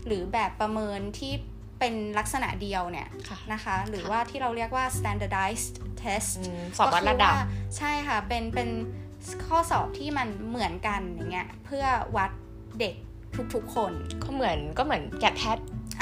[0.08, 1.34] หรือแบบประเมินที่
[1.82, 7.46] เป็นลักษณะเดียวเนี่ยค่ะนะคะ หรือค่ะว่าที่เราเรียกว่า standardized test อืมสอบวัดระดับก็คือว่า
[7.78, 8.70] ใช่ค่ะ เป็นเป็น
[9.46, 11.86] ข้อสอบที่มันเหมือนกันอย่างเงี้ยเพื่อ
[12.18, 12.32] วัด
[12.80, 12.96] เด็ก
[13.54, 13.92] ทุกๆคน
[14.24, 15.58] ก็เหมือนก็เหมือนแกะแพท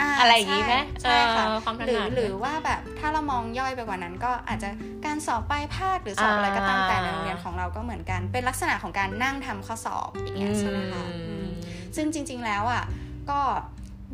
[0.05, 4.69] าอะไรอย่างงี้ไหมใช่ค่ะเออความถหรือนัดหรือว่าแบบถ้าเรามองย่อยไปกว่านั้น ก็อาจจะ
[5.05, 11.49] การสอบปลายภาคหรือสอบอะไรก็ตามแต่ในโรงเรียนของเราก็เหมือนกัน เป็นลักษณะของการนั่งทำข้อสอบอย่างเงี้ยใช่ไหมคะอือืมม
[11.95, 12.83] ซึ่งจริง ๆแล้วอะ
[13.29, 13.39] ก็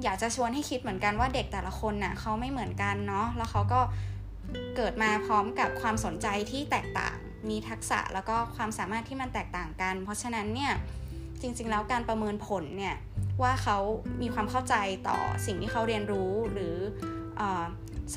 [0.04, 3.80] อยากจะชวนให้คิดเหมือนกันว่าเด็กแต่ละคนน่ะเขาไม่เหมือนกันเนาะแล้วเขาก็
[4.76, 7.18] เกิดมาพร้อมกับความสนใจที่แตกต่าง
[7.50, 10.74] มีทักษะแล้วก็ความสามารถที่มันแตกต่างกัน เพราะฉะนั้นเนี่ย
[11.42, 12.96] จริงๆแล้วการประเมินผลเนี่ย
[13.42, 13.78] ว่าเขา
[14.22, 14.76] มีความเข้าใจ
[15.08, 16.76] ต่อสิ่งที่เขาเรียนรู้หรือ
[17.38, 17.64] เออ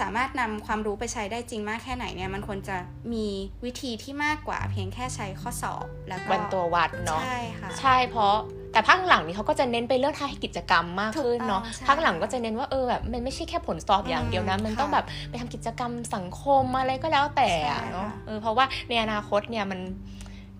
[0.01, 2.77] สามารถนำความรู้ไปใช้ได้จริงมากแค่ไหนเนี่ยมันควรจะ
[3.13, 3.27] มี
[3.65, 8.35] วิธีที่มากกว่าเพียงแค่ใช้ข้อสอบแล้วก็วันตัววัดเนาะใช่ค่ะใช่เพราะ
[8.73, 19.81] แต่ภาคหลังนี้เขาก็จะเน้นไปเรื่องทางกิจกรรมมากขึ้นเนาะถูกต้องใช่ภาคหลังก็จะเน้นว่าเออแบบมันไม่ใช่แค่ผลสอบอย่างเดียวนะอืมมันต้องค่ะแบบไปทำกิจกรรมสังคมอะไรก็แล้วแต่อะใช่ค่ะเนาะเออเพราะว่าในอนาคตเนี่ยมัน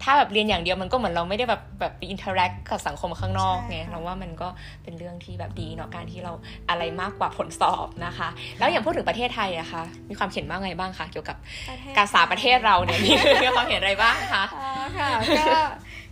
[0.03, 4.49] ถ้าแบบเรียนอย่างเดียวมันก็เหมือนเราไม่ได้แบบแบบไป interact กับสังคมข้างนอกไงเราว่ามันก็
[4.83, 6.33] เป็นเรื่องที่แบบดีเนาะการที่เรา
[6.69, 11.37] อะไรมากกว่าผลสอบนะคะ แล้วอย่างพูดถึงประเทศไทยอะคะ มีความเห็นว่าไงบ้างคะเกี่ยวกับ
[11.69, 13.11] ประเทศการศึกษาประเทศเราเนี่ยมี
[13.43, 15.61] มีความเห็นอะไรบ้างคะอ๋อค่ะก็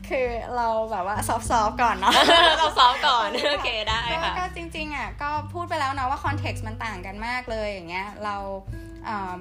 [0.09, 2.13] คือเราแบบว่า soft ๆก่อนเนาะ
[2.59, 8.37] เราซ้อมก่อนโอเคได้ก็ค่ะก็จริงๆอะก็พูดไปแล้วนะว่า context มันต่างกันมากเลยอย่างเงี้ยเรา
[9.07, 9.35] เอ่อ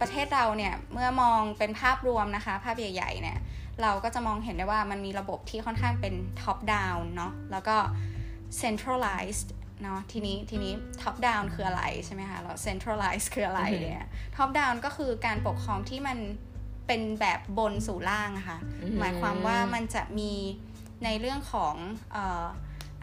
[0.00, 3.38] ประเทศเราเนี่ยเมื่อมองเป็นภาพรวมนะคะ ภาพใหญ่ๆเนี่ย
[3.82, 7.76] เราก็จะมองเห็นได้ว่ามันมีระบบที่ค่อนข้างเป็น top down เนาะแล้วก็
[8.60, 9.48] centralized
[9.82, 16.18] เนาะทีนี้ทีนี้ top down คืออะไรใช่ไหมคะแล้ว centralized คืออะไรอือหือเนี่ย top down ก็คือการปกครองที่มัน
[16.86, 20.32] เป็นแบบบนสู่ล่างอะค่ะอืมหมายความว่ามันจะมี
[21.04, 21.74] ในเรื่องของ
[22.12, 22.44] เอ่อ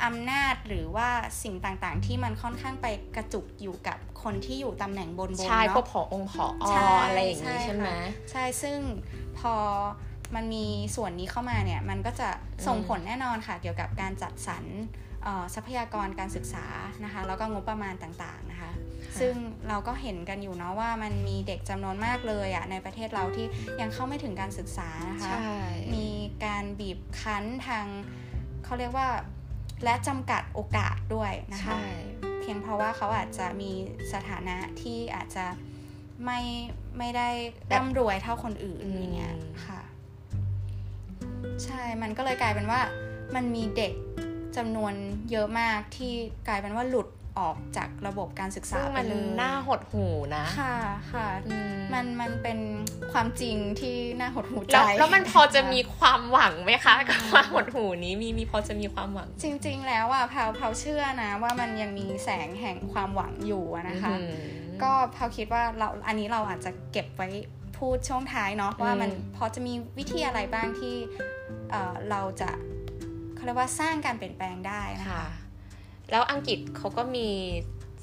[0.03, 1.09] อำนาจหรือว่า
[1.43, 7.95] สิ่งต่างๆ ที่มันค่อนข้างไปกระจุกอยู่กับคนที่อยู่ตำแหน่งบนๆใช่พวเนาะกผอองค์ผอใช่อะไรอย่างนี้ใช่ใช่ไหมค่ะ
[8.31, 8.79] ใช่ซึ่ง
[9.39, 9.55] พอ
[10.35, 10.65] มันมี
[10.95, 12.29] ส่วนนี้เข้ามาเนี่ยมันก็จะ
[12.67, 14.65] ส่งผลแน่นอนค่ะ เกี่ยวกับการจัดสรร
[15.23, 16.65] เอ่อทรัพยากรการศึกษา
[17.03, 18.71] นะคะแล้วก็งบประมาณต่างๆนะคะ
[19.19, 19.33] ซึ่ง
[19.67, 23.45] เราก็เห็นกันอยู่เนาะว่ามันมีเด็กจำนวนมากเลยอะในประเทศเราที่
[23.81, 25.55] ยังเข้าไม่ถึงการศึกษานะคะใช่
[25.95, 26.07] มี
[26.45, 27.85] การบีบคั้นทาง
[28.63, 29.07] เขาเรียกว่า
[29.83, 31.85] และจำกัดโอกาสด้วยนะคะใช่
[32.41, 33.71] เพียงเพราะว่าเขาอาจจะมี
[34.13, 35.45] สถานะที่อาจจะ
[36.25, 36.39] ไม่
[36.97, 37.29] ไม่ได้
[37.73, 39.33] ร่ำรวยเท่าคนอื่นอืมอย่างเงี้ย
[39.65, 39.81] ค่ะ
[41.63, 42.81] ใช่ มันก็เลยกลายเป็นว่า
[43.35, 43.93] มันมีเด็ก
[44.57, 44.93] จำนวน
[45.31, 46.13] เยอะมากที่
[46.47, 47.07] กลายเป็นว่าหลุด
[47.39, 50.77] ออกจากระบบการศึกษาซึ่งไปมันเลย น่าหดหูนะ ค่ะ
[51.11, 52.59] ค่ะอืมมันมันเป็น
[53.11, 64.33] ความจริงที่น่าหดหูใจแล้วแล้วมันพอจะมีความหวังไหมคะกับความหดหูนี้มีมีพอจะมีความหวัง จริง ๆ แล้วอะแพลวแพลวเชื่อนะ ว่ามันยังมีแสงแห่งความหวังอยู่อะนะคะอืม
[64.83, 67.29] ก็แพลวคิดว่าเราอันนี้เราอาจจะเก็บไว้
[67.81, 70.95] พูดช่วงท้ายเนาะว่ามันอืมพอจะมีวิธีอะไรบ้างที่
[71.71, 72.49] เอ่อเราจะ
[73.35, 75.25] เขาเรียกว่าสร้างการเปลี่ยนแปลงได้นะคะค่ะ
[76.11, 77.27] แล้วอังกฤษเขาก็มี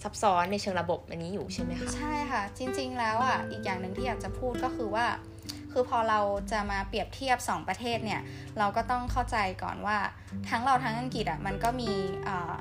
[0.02, 5.06] ซับซ้อนในเชิงระบบอันนี้อยู่ใช่ไหมคะ ใช่ค่ะ จริง ๆ แล้วอะอีกอย่างหนึ่งที่อยากจะพูดก็คือว่า
[5.72, 6.20] คือพอเรา
[6.52, 8.20] จะมาเปรียบเทียบ 2 ประเทศเนี่ย
[8.58, 9.98] เราก็ต้องเข้าใจก่อนว่า
[10.50, 11.90] ทั้งเราทั้งอังกฤษอะมันก็มี
[12.24, 12.54] เอ่อ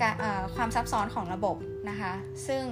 [0.00, 1.56] การเอ่อความซับซ้อนของระบบ
[1.90, 2.12] นะคะ
[2.46, 2.62] ซึ่ง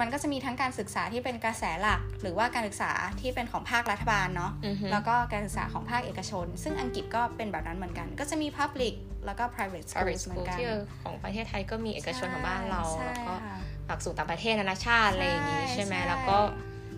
[0.00, 8.94] มันก็จะมีทั้งการศึกษาที่เป็นกระแสหลัก หรือว่าการศึกษาที่เป็นของภาครัฐบาลเนาะอือฮึแล้วก็การศึกษาของภาคเอกชน ซึ่งอังกฤษก็เป็นแบบนั้นเหมือนกัน ก็จะมี Public
[9.26, 10.66] แล้วก็ private private schools เหมือ school นกันที่
[11.02, 16.38] ของประเทศไทยก็มีเอกชนของบ้านเราใช่แล้วก็ค่ะหลักสูตรต่างประเทศนานาชาติอะไรอย่างนี้ใช่ไหมใช่แล้วก็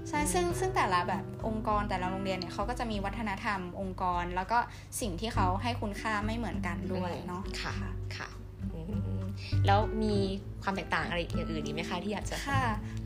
[0.08, 4.58] ใช่ซึ่งซึ่งแต่ละแบบองค์กรแต่ละโรงเรียนเนี่ยเขาก็จะมีวัฒนธรรมองค์กร แล้วก็
[5.00, 7.74] สิ่งที่เขาให้คุณค่าไม่เหมือนกันด้วยเนาะค่ะ
[8.16, 8.41] ค่ะอืม
[9.66, 10.16] แล้วมี
[10.62, 12.62] ความแตกต่างอะไรอย่างอื่นอีกไหมคะที่อยากจะค่ะ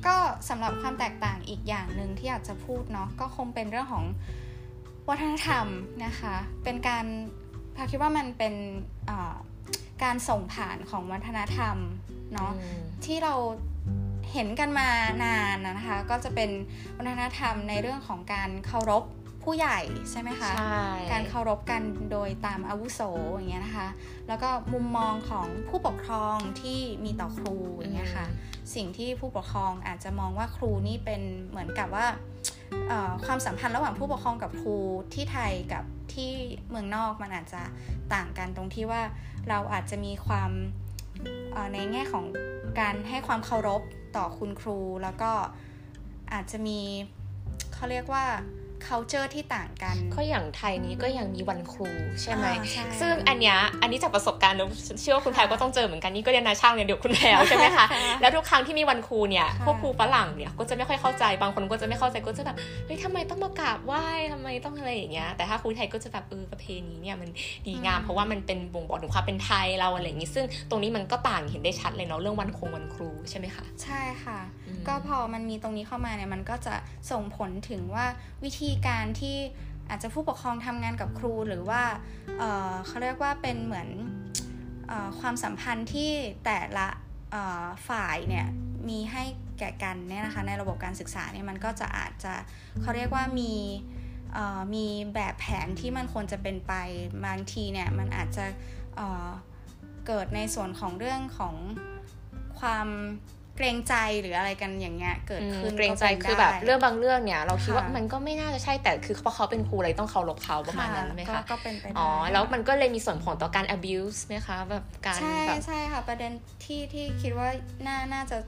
[0.06, 0.16] ก็
[0.48, 4.04] สำหรับความแตกต่างอีกอย่างหนึ่งที่อยากจะพูดเนาะก็คงเป็นเรื่องของ
[5.08, 5.66] วัฒนธรรม
[6.04, 6.34] นะคะ
[6.64, 7.04] เป็นการ
[7.76, 8.54] พาคิดว่ามันเป็น
[9.06, 9.34] เอ่อ
[10.02, 11.76] การส่งผ่านของวัฒนธรรม
[12.32, 13.34] เนาะอืมที่เรา
[14.32, 14.88] เห็นกันมา
[15.24, 16.50] นานนะคะ ก็จะเป็น
[16.96, 19.04] วัฒนธรรมในเรื่องของการเคารพ
[19.46, 19.78] ผู้ใหญ่
[20.10, 20.82] ใช่ไหมคะใช่
[21.12, 21.82] การเคารพกัน
[22.12, 23.00] โดยตามอาวุโส
[23.32, 23.88] อย่างเงี้ยนะคะ
[24.28, 28.26] แล้วก็มุมมองของผู้ปกครองที่มีต่อครูอย่างเงี้ยค่ะ
[28.74, 32.06] สิ่งที่ผู้ปกครองอาจจะมองว่าครูนี่เป็นเหมือนกับว่า
[32.88, 34.76] เอ่อความสัมพันธ์ระหว่างผู้ปกครองกับครู
[35.14, 36.32] ที่ไทยกับที่
[36.70, 37.62] เมืองนอกมันอาจจะ
[38.14, 39.02] ต่างกันตรงที่ว่า
[39.48, 40.50] เราอาจจะมีความ
[41.52, 42.24] เอ่อในแง่ของ
[42.80, 43.82] การให้ความเคารพ
[44.16, 45.32] ต่อคุณครู แล้วก็
[46.32, 46.80] อาจจะมี
[47.74, 48.24] เขาเรียกว่า
[48.86, 51.88] culture ที่ต่างกัน ก็อย่างไทยนี้ก็ยังมีวันครู
[52.22, 54.68] ใช่ไหมอ่าใช่ซึ่งอันเนี้ยอันนี้จากประสบการณ์นะ
[55.00, 57.86] เชื่อว่าคุณแพรก็ต้องเจอเหมือนกันนี่ก็เรียนนาช่างเนี่ยเดี๋ยวคุณแพรใช่ไหมคะ
[58.20, 67.30] แล้วทุกครั้งที่มีวันครูเนี่ยค่ะพวกครูฝรั่งเนี่ยก็จะไม่ค่อยเข้าใจบางคนก็จะไม่เข้าใจก็จะแบบเฮ้ยทำไมต้องมากราบไหว้ทำไมต้องอะไรอย่างเงี้ยแต่ถ้าครูไทยก็จะแบบเออประเพณีเนี่ยมัน
[67.66, 76.74] ดีงาม เพราะว่ามันเป็นบ่งบอกถึงความเป็นไทยเราอะไรอย่างงี้ ซึ่งตรงนี้มันก็ต่างเห็นได้ชัดเลยเนาะเรื่องวันคงวันครูใช่ไหมคะใช่ค่ะอืมก็พอมันมีตรงนี้เข้ามาเนี่ยมันก็จะ
[77.10, 78.06] ส่งผลถึงว่า
[78.44, 79.36] วิธีการที่
[79.88, 81.82] อาจจะผู้ปกครองทำงานกับครูหรือว่า
[82.38, 83.88] เเขาเรียกว่าเป็นเหมือน
[84.90, 86.10] อความสัมพันธ์ที่
[86.44, 86.88] แต่ละ
[87.88, 88.46] ฝ่ายเนี่ย
[88.88, 89.24] มีให้
[89.58, 92.34] แก่กันเนี่ยนะคะในระบบการศึกษาเนี่ยมันก็จะอาจจะ
[92.80, 93.52] เขาเรียกว่ามี
[94.74, 96.72] มีแบบแผนที่มันควรจะเป็นไป
[97.26, 98.46] บางทีเนี่ยมันอาจจะ
[98.96, 101.54] เเกิดในส่วนของเรื่องของ
[102.60, 102.88] ความ
[103.56, 116.32] เกรงใจหรืออะไรกันอย่างเงี้ยเกิดขึ้นเกรงใจป็นคือแบบได้เรื่องบางเรื่องเนี่ย เราคิดว่าค่ะมันก็ไม่น่าจะใช่แต่คือเพราะเขาเป็นครูอะไรต้องเคารพเขาประมาณนั้นไหมก็คะก็เป็นไปได้อ๋อแล้วมันก็เลยมีส่วนผลต่อการ abuse ไหมคะแบบการใช่แบบใช่ค่ะ ประเด็น
[116.64, 117.48] ที่ที่คิดว่า
[117.86, 118.38] น่าน่าจะ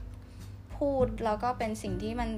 [0.77, 2.29] พูดแล้วก็เป็นสิ่งที่มัน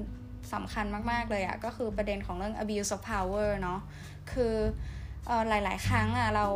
[0.54, 3.80] สำคัญมากๆเลยอะก็คือประเด็นของเรื่อง abuse of power เนาะ
[4.32, 4.54] คือ
[5.26, 6.46] เอ่อหลาย ๆ ครั้งอะเรา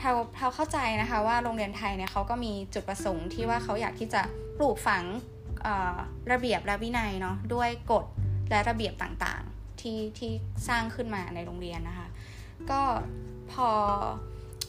[0.00, 4.22] เราเราเข้าใจนะคะว่าโรงเรียนไทยเนี่ยเขาก็มีจุดประสงค์ที่ว่าเขาอยากที่จะ
[4.58, 5.35] ปลูกฝังเอ่อ
[6.32, 8.04] ระเบียบและวินัยเนาะด้วยกฎ
[8.50, 10.30] และระเบียบต่างๆที่ที่
[10.68, 12.08] สร้างขึ้นมาในโรงเรียนนะคะ
[12.70, 12.80] ก็
[13.52, 13.68] พอ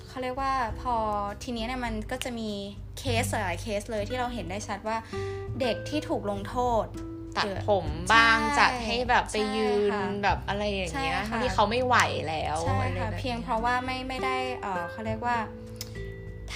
[0.08, 0.96] เขาเรียกว่าพอ
[1.44, 2.52] ทีนี้เนี่ยมันก็จะมี
[3.00, 4.98] เคสหลายเคสเลยที่เราเห็นได้ชัดว่า
[5.62, 6.86] เด็กที่ถูกลงโทษ
[7.38, 11.98] ตัดหรือผมบ้างใช่จัดให้แบบไปยืนใช่ค่ะแบบอะไรอย่างเงี้ยใช่ค่ะที่เขาไม่ไหว
[12.30, 15.38] แล้วใช่อะไรค่ะแบบเพียงเพราะว่าไม่ไม่ได้เออเขาเรียกว่า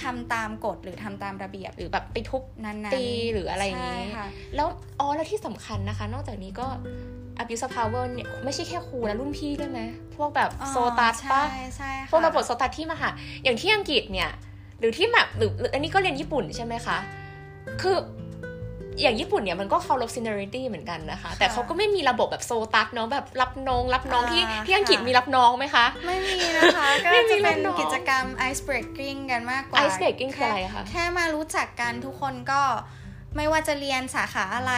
[0.00, 4.26] ทำตามกฎหรือทำตามระเบียบหรือแบบไปทุบนั้นๆตีหรืออะไรอย่างงี้ใช่ค่ะ
[4.56, 4.68] แล้ว
[5.00, 6.66] อ๋อแล้วที่สำคัญนะคะ นอกจากนี้ก็
[7.42, 9.80] abuse of power เนี่ยไม่ใช่แค่ครูนะรุ่นพี่ด้วยไหม
[10.16, 13.08] พวกแบบอ๋อโซตัสปะใช่ใช่ค่ะพวกระบบโซตัสที่มาหา
[13.44, 14.30] อย่างที่อังกฤษเนี่ย
[14.78, 16.96] หรือที่แบบหรือหรืออันนี้ก็เรียนญี่ปุ่นใช่ไหมคะ
[17.82, 17.96] คือ
[19.00, 32.62] อย่างญี่ปุ่นเนี่ยมันก็เคารพ seniority เหมือนกันนะคะ แต่เขาก็ไม่มีระบบแบบโซตัสเนาะแบบรับน้องรับน้องที่อ่าที่อังกฤษค่ะมีรับน้องไหมคะ ไม่มีนะคะ ก็ไม่มีจะเป็นรับน้องกิจกรรม ice breaking กันมากกว่า ice breaking คืออะไรคะแค่มารู้จักกันทุกคนก็
[33.36, 34.72] ไม่ว่าจะเรียนสาขาอะไร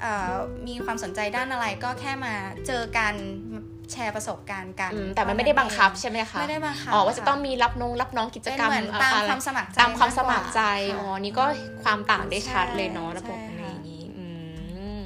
[0.00, 0.32] เอ่อ
[0.66, 2.34] มีความสนใจด้านอะไรก็แค่มา
[2.66, 3.14] เจอกัน
[3.92, 11.44] แชร์ประสบการณ์กันอืมแต่มันไม่ได้บังคับใช่ไหมคะ ไม่ได้บังคับ อ๋อ ว่าจะค่ต้องมีรับน้องรับน้องกิจเป็นกรรมเหมือนตามอะไรความสมัครใจ ตามความสมัครใจมากกว่าอ๋อ นี่ก็
[11.84, 14.26] ความต่างได้ชัดเลยเนาะใช่ระบบ ใช่ อะไร ค่ะ อย่างนี้ อื
[15.00, 15.02] ม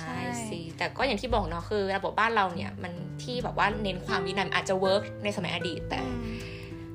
[0.00, 6.36] ใช่ ใช่สิ แต่ก็อย่างที่บอกเนาะคือ ระบบบ้านเราเนี่ยมันที่แบบว่าเน้นความวินัยอาจจะเวิร์กในสมัยอดีตแต่อืม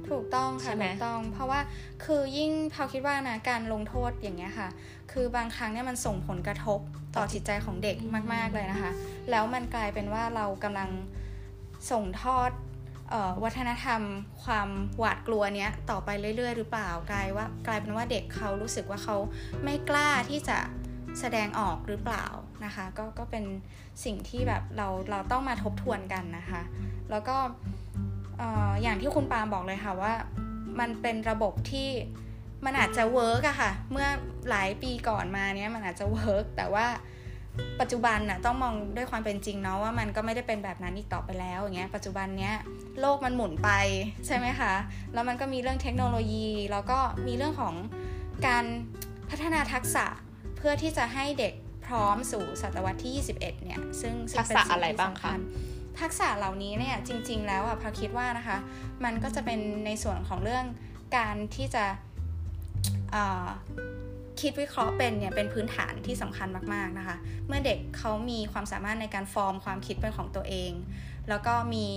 [0.10, 1.60] ถูกต้องค่ะถูกต้อง เพราะว่า
[2.06, 4.70] คือยิ่งเขาคิดว่านะการลงโทษอย่างเงี้ยค่ะ
[5.12, 6.80] คือบางครั้งเนี่ยมันส่งผลกระทบ
[7.16, 7.96] ต่อจิตใจของเด็ก
[8.34, 8.92] มาก ๆเลยนะคะ
[9.32, 10.90] แล้วมันกลายเป็นว่าเรากำลัง
[11.92, 12.52] ส่งทอด
[13.44, 14.02] วัฒนธรรม
[14.44, 19.18] ความหวาดกลัวเนี้ยต่อไปเรื่อย ๆ หรือเปล่ากลายว่ากลายเป็นว่าเด็กเขารู้สึกว่าเขา
[19.64, 20.58] ไม่กล้าที่จะ
[21.20, 22.26] แสดงออกหรือเปล่า
[22.66, 23.46] นะคะก็ก็เป็น
[24.06, 26.62] สิ่งที่แบบเราเราต้องมาทบทวนกันนะคะ
[27.12, 27.38] แล้วก็
[28.82, 30.14] อย่างที่คุณปาล์มบอกเลยค่ะว่า
[30.80, 31.90] มันเป็นระบบที่
[32.66, 34.08] มันอาจจะ work อะค่ะ เมื่อ
[34.50, 36.86] หลายปีก่อนมาเนี้ยมันอาจจะ work แต่ว่า
[37.80, 42.54] ปัจจุบันน่ะต้องมองด้วยความเป็นจริงเนาะว่ามันก็ไม่ได้เป็นแบบนั้นอีกต่อไปแล้วอย่างเงี้ยปัจจุบันเนี้ย
[43.00, 43.70] โลกมันหมุนไป
[44.26, 44.74] ใช่ไหมคะ
[45.14, 47.74] แล้วมันก็มีเรื่องเทคโนโลยี แล้วก็มีเรื่องของ
[48.48, 48.66] การ
[49.30, 50.06] พัฒนาทักษะ
[50.68, 51.54] เพื่อที่จะให้เด็ก
[51.86, 55.34] พร้อมสู่ศตวรรษที่ 21 เนี่ย ซึ่งทักษะอะไรบ้างคะ
[56.00, 58.58] ทักษะเหล่านี้เนี่ยจริง ๆ แล้วอะแพลวคิดว่านะคะ
[59.04, 60.66] มันก็จะเป็นในส่วนของเรื่อง
[61.18, 61.86] การที่จะ
[64.42, 67.16] คิดวิเคราะห์เป็นเนี่ยเป็นพื้นฐานที่สำคัญมากๆนะคะ
[67.48, 70.72] เมื่อเด็กเขามีความสามารถในการฟอร์มความคิดเป็นของตัวเอง
[71.30, 71.88] แล้วก็มี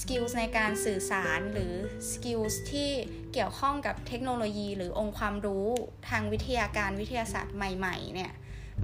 [0.00, 1.72] skills ในการสื่อสารหรือ
[2.12, 2.90] skills ที่
[3.32, 5.66] เกี่ยวข้องกับเทคโนโลยี หรือองค์ความรู้
[6.08, 8.32] ทางวิทยาการวิทยาศาสตร์ใหม่ๆเนี่ย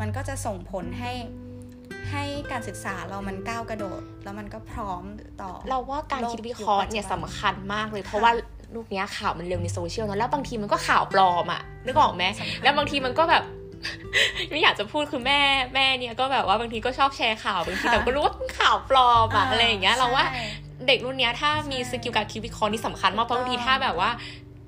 [0.01, 1.12] มันก็จะส่งผลให้
[2.11, 5.03] ให้การศึกษาเรามันก้าวกระโดด แล้วมันก็พร้อม
[5.40, 8.33] ต่อ เราว่าการคิดวิเคราะห์เนี่ยสำคัญมากเลย เพราะว่า
[8.75, 12.25] ยุคนี้ข่าวมันเร็วในโซเชียลเนาะแล้วบางทีมันก็ข่าวปลอมอะนึกออกไหม
[12.62, 13.44] แล้วบางทีมันก็แบบ
[14.51, 15.40] ไม่อยากจะพูดคือแม่
[15.75, 20.25] แม่เนี่ยก็แบบว่าบางทีก็ชอบแชร์ข่าวบางทีแต่ก็รู้ว่าข่าวปลอมอะอะไรอย่างเงี้ยเราว่า
[20.87, 24.11] เด็กรุ่นนี้ถ้ามี skill การคิดวิเคราะห์นี่สำคัญมากเพราะบางทีถ้าแบบว่า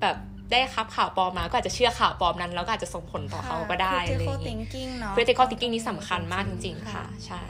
[0.01, 0.15] แบบ
[0.51, 7.43] ได้รับข่าวปลอมมาก็อาจจะเชื่อข่าวปลอมนั้น แล้วก็อาจจะส่งผลต่อเขาก็ได้เลย critical thinking เนาะ critical thinking นี่สำคัญมากจริง ๆ ค่ะ ใช่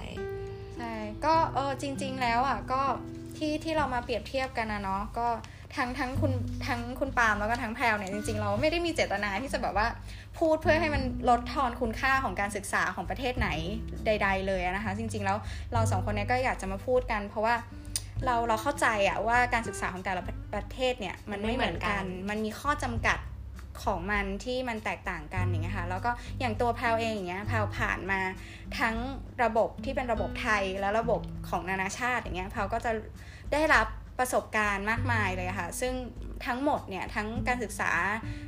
[0.75, 0.93] ใช่
[1.25, 2.81] ก็เออจริง ๆ แล้วอะก็
[3.37, 5.27] ที่ที่เรามาเปรียบเทียบกันนะเนาะก็
[5.75, 6.31] ทั้งทั้งคุณ
[6.67, 9.87] ทั้งคุณปาล์มแล้วก็ทั้งแพลวเนี่ยจริงๆ เราไม่ได้มีเจตนาที่จะแบบว่า
[10.39, 13.49] พูดเพื่อให้มันลดทอนคุณค่าของการศึกษาของประเทศไหน
[14.05, 15.37] ใด ๆ เลยนะคะ จริง ๆ แล้ว
[15.73, 17.55] เราสองคนนี้ก็อยากจะมาพูดกัน เพราะว่า
[18.25, 20.21] เราเราเข้าใจอะว่าการศึกษาของแต่ละ
[20.53, 23.19] ประเทศเนี่ยมันไม่เหมือนกัน มันมีข้อจำกัด
[23.83, 28.19] ของมันที่มันแตกต่างกันอย่างเงี้ยค่ะแล้วก็อย่างตัวแพลวเองอย่างเงี้ยแพลวผ่านมา
[28.79, 28.95] ทั้ง
[29.43, 32.91] ระบบที่เป็นระบบไทยและระบบของนานาชาติอย่างเงี้ยแพลวก็จะ
[33.53, 33.87] ได้รับ
[34.19, 35.93] ประสบการณ์มากมายเลยค่ะ ซึ่ง
[36.45, 37.91] ทั้งหมดเนี่ยทั้งการศึกษา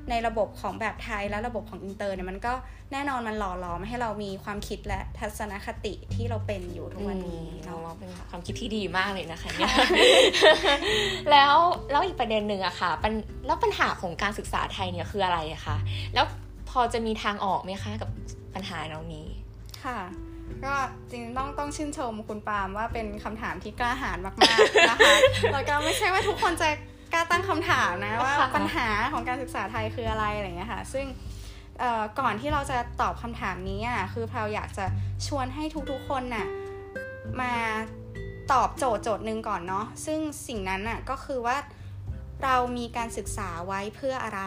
[0.09, 2.53] ในระบบของแบบไทยและระบบของอินเตอร์เนี่ยมันก็
[2.91, 9.75] แน่นอนมันหล่อหลอมให้เรามีความคิดและทัศนคติที่เราเป็นอยู่ทุกวันนี้เราเป็นความคิดที่ดีมากเลยนะคะเนี่ย
[11.31, 11.55] แล้ว
[11.91, 12.91] แล้วอีกประเด็นหนึ่งอะค่ะ
[13.45, 15.77] แล้วปัญหาของการศึกษาไทยเนี่ยคืออะไรอะคะ
[16.13, 16.25] แล้ว
[16.69, 18.09] พอจะมีทางออกไหมคะกับ
[18.53, 19.27] ปัญหาเหล่านี้
[19.83, 19.99] ค่ะ
[20.65, 20.75] ก็
[21.11, 25.15] จริงต้องต้องชื่นชมคุณปาล์มว่าเป็นคำถามที่กล้าหาญมากๆนะคะ
[25.53, 26.69] แล้วก็ไม่ใช่ว่าทุกคนจะ
[27.13, 31.05] กล้าตั้งคำถามนะว่าปัญหาของการศึกษาไทยคืออะไรอะไรเงี้ยค่ะ ซึ่ง
[32.19, 34.85] ก่อนที่เราจะตอบคำถามนี้อะคือเราอยากจะ
[35.27, 36.47] ชวนให้ทุกๆคนน่ะ
[37.41, 37.53] มา
[38.53, 41.57] ตอบโจทย์โจทย์หนึ่งก่อนเนาะซึ่งสิ่งนั้นน่ะก็คือว่า
[42.43, 44.41] เรามีการศึกษาไว้เพื่ออะไร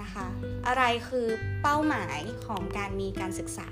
[0.00, 0.26] นะคะ
[0.66, 1.26] อะไรคือ
[1.62, 3.68] เป้าหมายของการมีการศึกษา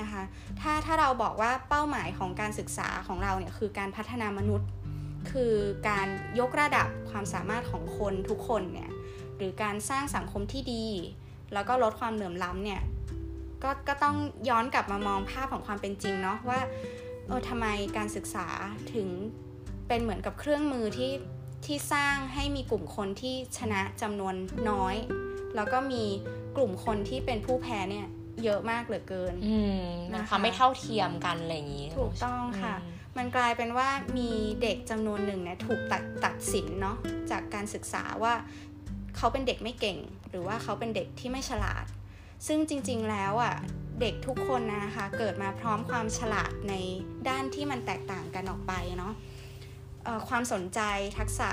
[0.00, 0.22] นะคะ
[0.60, 4.68] ถ้าถ้าเราบอกว่าเป้าหมายของการศึกษาของเราเนี่ยคือการพัฒนามนุษย์
[5.32, 5.52] คือ
[5.88, 6.08] การ
[6.40, 8.90] ยกระดับความสามารถของคนทุกคนเนี่ย
[9.36, 10.86] หรือการสร้างสังคมที่ดี
[11.52, 12.82] แล้วก็ลดความเหลื่อมล้ำเนี่ย
[13.62, 14.16] ก็ก็ต้อง
[14.48, 16.60] ย้อนกลับมามองภาพของความเป็นจริงเนาะว่า
[17.26, 18.46] เออทำไมการศึกษา
[18.94, 19.08] ถึง
[19.88, 21.12] เป็นเหมือนกับเครื่องมือที่
[21.66, 24.34] ที่สร้างให้มีกลุ่มคนที่ชนะจำนวน
[24.70, 24.96] น้อย
[25.56, 26.04] แล้วก็มี
[26.56, 28.06] กลุ่มคนที่เป็นผู้แพ้เนี่ย
[28.44, 29.34] เยอะมากเหลือเกิน
[30.14, 34.30] นะคะไม่เท่าเทียมกันอะไรอย่างนี้ ถูกต้องค่ะมั มันกลายเป็นว่ามี
[34.62, 36.96] เด็กจำนวนหนึ่งเนี่ยถูกตัดตัดสินเนาะ
[37.30, 38.34] จากการศึกษาว่า
[39.16, 39.98] เขาเป็นเด็กไม่เก่ง
[40.30, 41.84] หรือว่าเขาเป็นเด็กที่ไม่ฉลาด
[42.46, 43.54] ซึ่งจริงๆแล้วอะ
[44.00, 46.74] เด็กทุกคนนะคะเกิดมาพร้อมความฉลาดใน
[47.28, 49.12] ด้านที่มันแตกต่างกันออกไปเนาะ
[50.28, 50.80] ความสนใจ
[51.18, 51.50] ทักษะ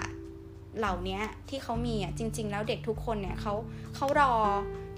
[0.80, 3.54] เหล่านี้ที่เขามีอะจริง ๆ แล้วเด็กทุกคนเนี่ยเขา
[3.95, 4.34] เขารอ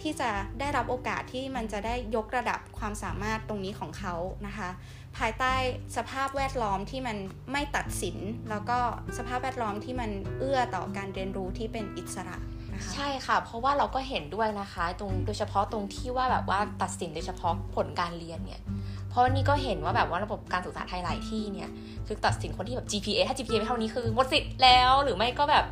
[0.01, 4.15] ที่จะได้รับโอกาสที่มันจะได้ยกระดับความสามารถตรงนี้ของเขา
[4.47, 4.69] นะคะ
[5.17, 5.53] ภายใต้
[5.97, 7.17] สภาพแวดล้อมที่มัน
[7.51, 8.17] ไม่ตัดสิน
[8.49, 8.77] แล้วก็
[9.17, 10.09] สภาพแวดล้อมที่มัน
[10.39, 12.37] เอื้อต่อการเรียนรู้ที่เป็นอิสระ
[12.73, 18.61] นะคะใช่ค่ะ เพราะว่าเราก็เห็นด้วยนะคะตรงโดยเฉพาะตรงที่ว่าแบบว่าตัดสินโดยเฉพาะผลการเรียนเนี่ย
[19.09, 21.69] เพราะนี่ก็เห็นว่าแบบว่าระบบการศึกษาไทยหลายที่เนี่ย
[22.07, 25.65] คือตัดสินคนที่แบบ GPA ถ้า GPA ไม่เท่านี้คือหมดสิทธิ์แล้วหรือไม่ก็แบบ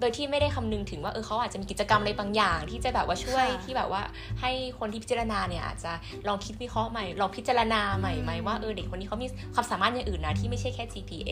[0.00, 4.02] โดยที่ไม่ได้คำนึงถึงว่าเออเขาอาจจะมีกิจกรรมอะไรบางอย่าง ที่จะแบบว่าช่วยที่แบบว่า
[4.40, 5.92] ให้คนที่พิจารณาเนี่ยอาจจะ
[6.28, 11.30] ลองคิดวิเคราะห์ใหม่ลองพิจารณาใหม่ไหมว่าเออเด็กคนนี้เขามีความสามารถอย่างอื่นนะที่ไม่ใช่แค่ GPA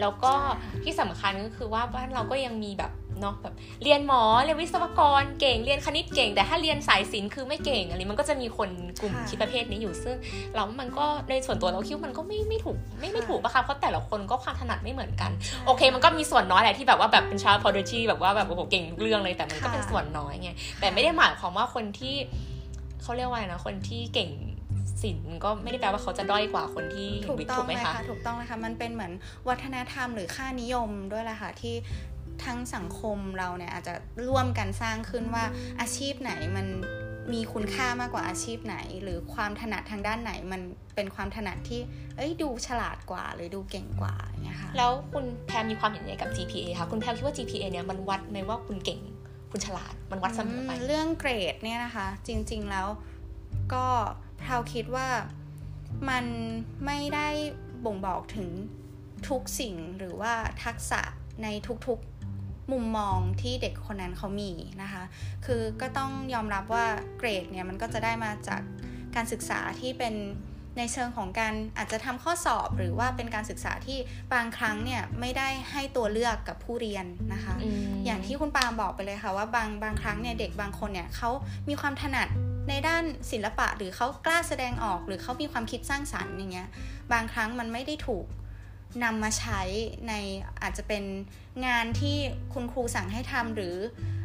[0.00, 0.32] แล้วก็
[0.84, 8.68] ที่สำคัญก็คือว่าบ้านเราก็ยังมีแบบ เนาะแบบเรียนหมอเรียนวิศวกรเก่งเรียนคณิตเก่ง แต่ถ้าเรียนสายศิลป์คือไม่เก่งอะไรมันก็จะมีคน
[9.00, 10.16] กลุ่มคิดประเภทนี้อยู่ซึ่ง
[10.54, 15.30] เรามันก็ในส่วนตัวเราคิดมันก็ไม่ไม่ถูกไม่ไม่ถูกปะคะเพราะแต่ละคนก็ความถนัดไม่เหมือนกัน
[15.66, 20.50] โอเค มันก็มีส่วนน้อยแหละที่แบบว่าแบบเป็นชาวพอดชีแบบว่าแบบโอ้โหเก่งทุกเรื่องเลยแต่มันก็เป็นส่วนน้อยไง
[20.80, 22.14] แต่ไม่ได้หมายความว่าคนที่
[23.02, 24.30] เขาเรียกว่านะคนที่เก่ง
[25.02, 29.12] ศิลป์ก็ไม่ได้แปลว่าเขาจะด้อยกว่าคนที่ถูกต้องไหมคะถูกต้องเลยค่ะมันเป็นเหมือน
[29.48, 31.74] วัฒนธรรมหรือค่านิยมด้วยแหละค่ะที่
[32.44, 33.94] ทั้งสังคมเราเนี่ยอาจจะ
[34.28, 35.44] ร่วมกันสร้างขึ้นว่า
[35.80, 36.66] อาชีพไหนมัน
[37.32, 40.60] มีคุณค่ามากกว่าอาชีพไหน หรือความถนัดทางด้านไหนมัน
[40.94, 41.80] เป็นความถนัดที่
[42.16, 49.00] เอ้ยดูฉลาดกว่า หรือดูเก่งกว่าอย่างเงี้ยค่ะแล้วคุณแพรมีความเห็นยังไงกับ GPA คะคุณแพรคิดว่า GPA เนี่ยมันวัดไหมว่าคุณเก่ง
[49.50, 52.88] คุณฉลาดมันวัดเสมอไปเรื่องเกรดเนี่ยนะคะ จริง ๆแล้ว
[53.74, 53.86] ก็
[54.38, 55.08] แพรคิดว่า
[56.08, 56.24] มัน
[56.86, 57.28] ไม่ได้
[57.84, 58.48] บ่งบอกถึง
[59.28, 60.32] ทุกสิ่งหรือว่า
[60.64, 61.00] ทักษะ
[61.42, 62.00] ในทุก
[62.72, 64.52] มุมมองที่เด็กคนนั้นเขามี
[64.82, 65.02] นะคะ
[65.46, 66.86] คือก็ต้องยอมรับว่า
[67.18, 68.62] เกรดเนี่ยมันก็จะได้มาจาก
[69.14, 70.14] การศึกษาที่เป็น
[70.78, 73.98] ในเชิงของการอาจจะทำข้อสอบหรือว่าเป็นการศึกษาที่
[74.34, 77.66] บางครั้งเนี่ยไม่ได้ให้ตัวเลือกกับผู้เรียนนะคะอ
[78.04, 81.30] อย่างที่คุณปาบอกไปเลยค่ะว่าบางบางครั้งเนี่ยเด็กบางคนเนี่ยเขา
[81.68, 82.28] มีความถนัด
[82.68, 86.68] ในด้านศิลปะหรือเขากล้าแสดงออก หรือเขามีความคิดสร้างสรรค์อย่างเงี้ย
[87.12, 88.26] บางครั้งมันไม่ได้ถูก
[89.04, 89.60] นำมาใช้
[90.08, 90.12] ใน
[90.62, 91.04] อาจจะเป็น
[91.66, 92.16] งานที่
[92.52, 93.76] คุณครูสั่งให้ทำหรือ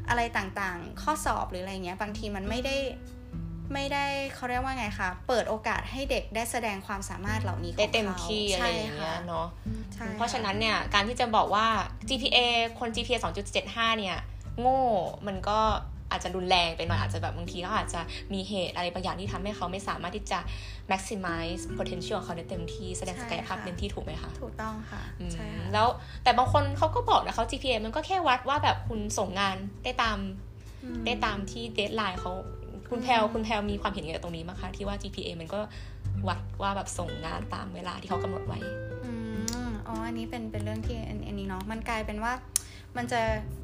[0.10, 2.78] อะไรต่างๆ ข้อสอบหรืออะไรเงี้ยบางทีมันไม่ได้
[3.74, 4.06] ไม่ได้
[4.36, 9.48] เขาเรียกว่าไงคะ เปิดโอกาสให้เด็กได้แสดงความสามารถเหล่านี้ได้เต็มที่อะไรอย่างเงี้ยเนาะ
[10.18, 11.68] เพราะฉะนั้นเนี่ยการที่จะบอกว่า
[12.10, 12.38] GPA
[12.80, 13.20] คน GPA
[13.58, 14.18] 2.75 เนี่ย
[14.60, 14.84] โง่
[15.28, 15.60] มันก็
[16.12, 18.02] อาจจะรุนแรงไปหน่อยอาจจะแบบบางทีก็อาจจะ
[18.34, 20.40] มีเหตุอะไรบางอย่างที่ทำให้เขาไม่สามารถที่จะ
[20.92, 25.02] maximize potential ของเขาได้เต็มที่แสดงศักยภาพเต็มที่ถูกไหมคะ ถูกต้องค่ะ
[25.34, 25.88] ใช่แล้ว
[26.24, 30.18] แต่บางคนเขาก็บอกนะเขา GPA มันก็แค่วัดว่าแบบคุณส่งงานได้ตาม
[31.06, 32.32] ได้ตามที่เดทไลน์เขา
[32.90, 35.60] คุณแพลคุณแพลมีความเห็นอย่างไรตรงนี้ไหมคะที่ว่า GPA มันก็
[36.28, 38.60] วัดว่าแบบส่งงานตามเวลาที่เขากำหนดไว้
[39.06, 39.12] อื
[39.68, 42.34] มอ๋ออันนี้เป็นเป็นเรื่องที่อันนี้เนาะมันกลายเป็นว่า
[42.98, 43.22] มันจะ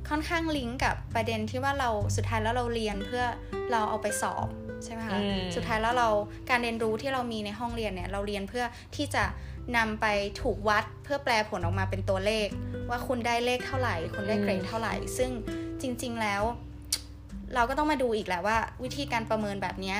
[0.09, 3.23] ค่อนข้างลิงก์กับประเด็นที่ว่าเราสุดท้ายแล้วเราเรียนเพื่อ
[3.71, 4.47] เราเอาไปสอบ
[4.83, 5.19] ใช่ไหมคะ
[5.55, 6.09] สุดท้ายแล้วเรา
[6.49, 8.65] การเรียนรู้ที่เรามีในห้องเรียนเนี่ยเราเรียนเพื่อ
[8.95, 9.23] ที่จะ
[9.77, 10.05] นำไป
[10.41, 12.47] ถูกวัดเพื่อแปลผลออกมาเป็นตัวเลข
[12.89, 15.31] ว่าคุณได้เลขเท่าไหร่ คุณได้เกรดเท่าไหร่ ซึ่ง
[15.81, 16.43] จริง ๆแล้ว
[17.55, 19.95] เราก็ต้องมาดูอีกแหละว่า วิธีการประเมินแบบนี้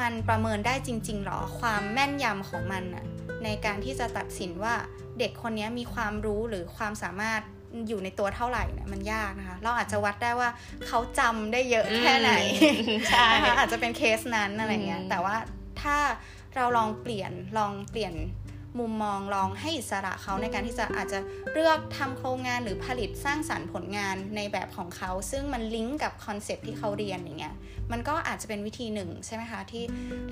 [0.00, 3.04] มันประเมินได้จริงๆหรอความแม่นยำของมันอะ
[3.44, 4.74] ในการที่จะตัดสินว่า
[5.18, 7.40] เด็กคนนี้มีความรู้หรือความสามารถ
[7.88, 10.48] อยู่ในตัวเท่าไหร่เนี่ยมันยากนะคะ เราอาจจะวัดได้ว่า
[10.86, 12.32] เขาจำได้เยอะแค่ไหน
[13.10, 15.36] ใช่คะอาจจะเป็นเคสนั้นอะไรเงี้ยแต่ว่า
[15.80, 15.96] ถ้า
[16.56, 18.14] เราลองเปลี่ยนลองเปลี่ยน
[18.78, 21.18] มุมมองลองให้อิสระเขาในการที่จะอาจจะ
[21.52, 27.54] เลือกทำโครงงานหรือผลิตสร้างสารรค์ผลงานในแบบของเขา ซึ่งมันลิงก์กับคอนเซปที่เขาเรียนอย่างเงี้ย
[27.92, 29.84] มันก็อาจจะเป็นวิธีหนึ่งใช่ไหมคะ ที่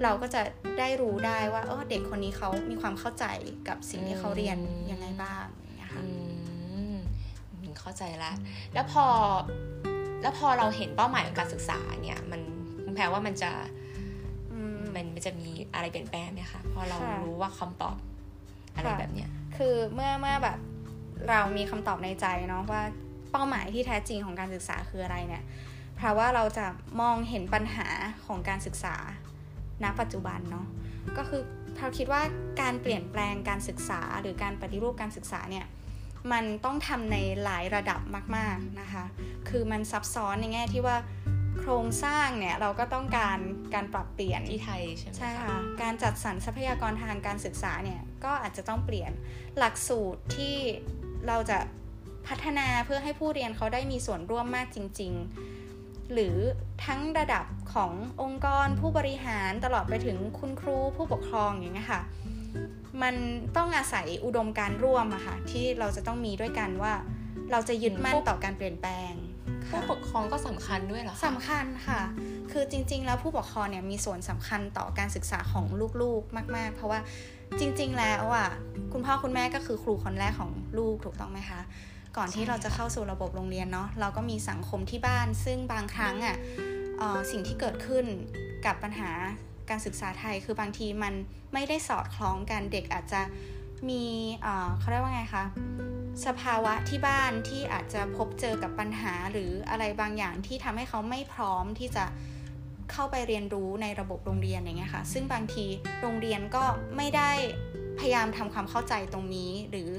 [0.02, 0.42] เราก็จะ
[0.78, 3.24] ได้รู้ได้ว่าเออเด็กคนนี้เขามีความเข้าใจ
[3.68, 4.58] กับสิ่งที่เขาเรียน
[4.90, 5.65] ยังไงบ้างอย่าง
[7.86, 8.36] เงี้ยค่ะเข้าใจแล้ว
[8.74, 9.04] แล้วพอ
[10.22, 12.40] แล้วพอเราเห็นเป้าหมายของการศึกษาเนี่ยมัน
[12.84, 13.50] คุณแพรว่ามันจะ
[14.94, 17.96] มันมันจะมีอะไรเปลี่ยนแปลงไหมคะพอเรารู้ว่าคำตอบ
[18.74, 20.58] อะไรแบบเนี้ยคือเมื่อเมื่อแบบ
[21.28, 22.82] เรามีคำตอบในใจเนาะว่า
[23.30, 25.44] เป้าหมายที่แท้จริงของการศึกษาคืออะไรเนี่ย
[25.96, 26.66] เพราะว่าเราจะ
[27.00, 27.88] มองเห็นปัญหา
[28.26, 28.96] ของการศึกษา
[29.82, 30.66] ณปัจจุบันเนาะ
[31.16, 31.42] ก็คือ
[31.78, 32.22] เราคิดว่า
[32.60, 35.66] การเปลี่ยนแปลงการศึกษาหรือการปฏิรูปการศึกษาเนี่ย
[36.32, 38.00] มันต้องทำในหลายระดับ
[38.36, 39.04] มากๆนะคะ
[39.48, 40.96] คือมันซับซ้อนในแง่ที่ว่า
[41.58, 43.38] โครงสร้างเนี่ยเราก็ต้องการ
[43.74, 49.10] การปรับเปลี่ยนที่ไทยใช่ไหมใช่ค่ะการจัดสรรทรัพยากรทางการศึกษาเนี่ยก็อาจจะต้องเปลี่ยน
[49.58, 50.56] หลักสูตรที่
[51.26, 51.58] เราจะ
[52.28, 56.36] พัฒนาเพื่อให้ผู้เรียนเขาได้มีส่วนร่วมมากจริง ๆ หรือ
[56.84, 62.02] ทั้งระดับขององค์กรผู้บริหารตลอดไปถึงคุณครูผู้ปกครองอย่างเงี้ยค่ะ
[63.02, 63.14] มัน
[63.56, 66.94] ต้องอาศัยอุดมการร่วมอะค่ะที่เราจะต้องมีด้วยกันว่า
[67.50, 69.12] เราจะยึดมั่นต่อการเปลี่ยนแปลง
[69.70, 72.00] ผู้ปกครองก็สำคัญด้วยเหรอสำคัญค่ะ
[72.52, 75.64] คือจริง ๆ แล้วผู้ปกครองเนี่ยมีส่วนสำคัญต่อการศึกษาของ
[76.02, 77.00] ลูกๆมาก ๆ เพราะว่า
[77.60, 78.48] จริง ๆ แล้วอะ
[78.92, 81.60] คุณพ่อคุณแม่ก็คือครูคนแรกของลูกถูกต้องไหมคะ
[82.16, 86.36] ก่อนที่เราจะเข้าสู่ระบบโรงเรียนเนาะเราก็มีสังคมที่บ้าน ซึ่งบางครั้งอะ
[87.30, 88.04] สิ่งที่เกิดขึ้น
[88.66, 89.10] กับปัญหา
[89.70, 91.14] การศึกษาไทยคือบางทีมัน
[91.52, 93.20] ไม่ได้สอดคล้องกันเด็กอาจจะ
[93.88, 94.04] มี
[94.78, 95.44] เขาเรียกว่าไงคะ
[96.26, 102.04] สภาวะที่บ้านที่อาจจะพบเจอกับปัญหาหรืออะไรบางอย่างที่ทำให้เขาไม่พร้อมที่จะ
[102.92, 105.66] เข้าไปเรียนรู้ในระบบโรงเรียนอย่างเงี้ยค่ะ ซึ่งบางที
[106.00, 106.64] โรงเรียนก็
[106.96, 107.30] ไม่ได้
[107.98, 109.90] พยายามทำความเข้าใจตรงนี้ หรือ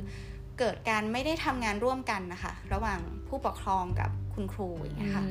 [0.60, 5.26] เกิดการไม่ได้ทำงานร่วมกันนะคะ ระหว่างผู้ปกครองกับคุณครูอย่างเงี้ยค่ะ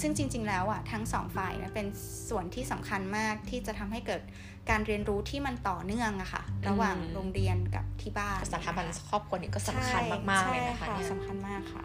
[0.00, 1.86] ซึ่งจริง ๆ แล้วอะทั้งสองฝ่ายนะเป็น
[2.28, 4.22] ส่วนที่สำคัญมากที่จะทำให้เกิด
[4.70, 11.84] การเรียนรู้ที่มันต่อเนื่องอะค่ะ ระหว่างโรงเรียนกับที่บ้านสถาบันครอบครัวนี่ก็สำคัญมากๆเลยนะคะสำคัญมากค่ะ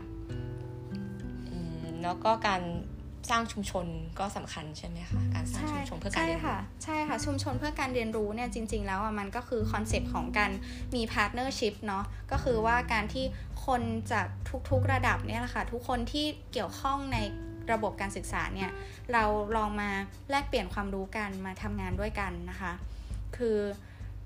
[2.03, 2.61] แล้วก็การ
[3.29, 3.85] สร้างชุมชน
[4.19, 10.51] ก็สำคัญใช่ไหมคะการสร้างชุมชนเพื่อการเรียนรู้ใช่ค่ะชุมชนเพื่อการเรียนรู้เนี่ยจริง ๆ แล้วมันก็คือ concept ของการ
[10.95, 13.25] มี partnership เนาะก็คือว่าการที่
[13.65, 13.81] คน
[14.11, 14.27] จาก
[14.69, 17.17] ทุกๆระดับเนี่ยแหละค่ะทุกคนที่เกี่ยวข้องใน
[17.71, 18.71] ระบบการศึกษาเนี่ย
[19.13, 19.23] เรา
[19.57, 19.89] ลองมา
[20.29, 22.73] แลกเปลี่ยนความรู้กันมาทำงานด้วยกันนะคะ
[23.37, 23.57] คือ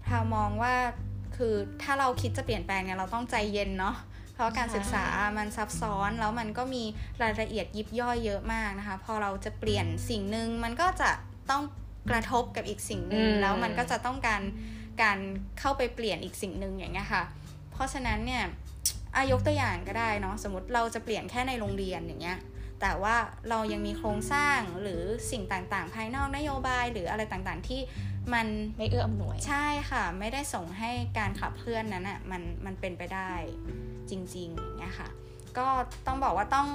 [0.09, 0.73] เรามองว่า
[1.38, 3.95] คือถ้าเราคิดจะเปลี่ยนแปลงเนี่ยเราต้องใจเย็นเนาะ
[4.33, 5.05] เพราะการศึกษา
[5.38, 6.83] มันซับซ้อนแล้วมันก็มี
[7.21, 11.09] รายละเอียดยิบย่อยเยอะมากนะคะ พอเราจะเปลี่ยนสิ่งหนึ่งมันก็จะ
[11.49, 11.63] ต้อง
[12.09, 14.41] กระทบกับอีกสิ่งหนึ่งแล้วมันก็จะต้องการ
[15.01, 15.17] การ
[15.59, 17.23] เข้าไปเปลี่ยนอีกสิ่งหนึ่งอย่างเงี้ยค่ะ
[17.71, 18.43] เพราะฉะนั้นเนี่ย
[19.15, 22.38] อายกตัวอย่างก็ได้เนาะสมมติเราจะเปลี่ยนแค่ในโรงเรียนอย่างเงี้ย
[22.88, 23.17] แต่ว่า
[23.49, 27.81] เรายังมีโครงสร้างหรือสิ่งต่างๆ ภายนอกนโยบาย หรืออะไรต่างๆที่
[28.33, 33.31] มันไม่เอื้ออำนวย ใช่ค่ะ ไม่ได้ส่งให้การขับเคลื่อนนั้นอะ่ะมันมันเป็นไปได้
[34.09, 35.09] จริงๆอย่างเงี้ยค่ะ
[35.57, 35.67] ก็
[36.07, 36.67] ต้องบอกว่าต้อง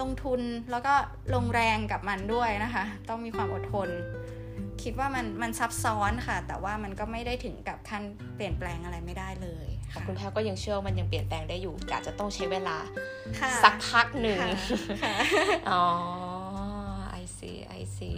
[0.00, 0.40] ลงทุน
[0.70, 0.94] แล้วก็
[1.34, 3.88] ลงแรงกับมันด้วยนะคะ ต้องมีความอดทน
[4.82, 8.02] คิดว่ามันมันซับซ้อนค่ะ แต่ว่ามันก็ไม่ได้ถึงกับขั้น
[8.34, 9.68] เปลี่ยนแปลงอะไรไม่ได้เลย
[10.06, 12.76] คุณแพรก็ยังเชื่อมันยังเปลี่ยนแปลงได้อยู่อาจจะต้องใช้เวลา
[13.62, 14.38] สักพักหนึ่ง
[15.70, 15.84] อ๋อ
[17.10, 18.10] I see I see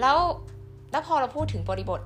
[0.00, 0.18] แล้ว
[0.92, 2.00] แล้วพอเราพูดถึงบริบท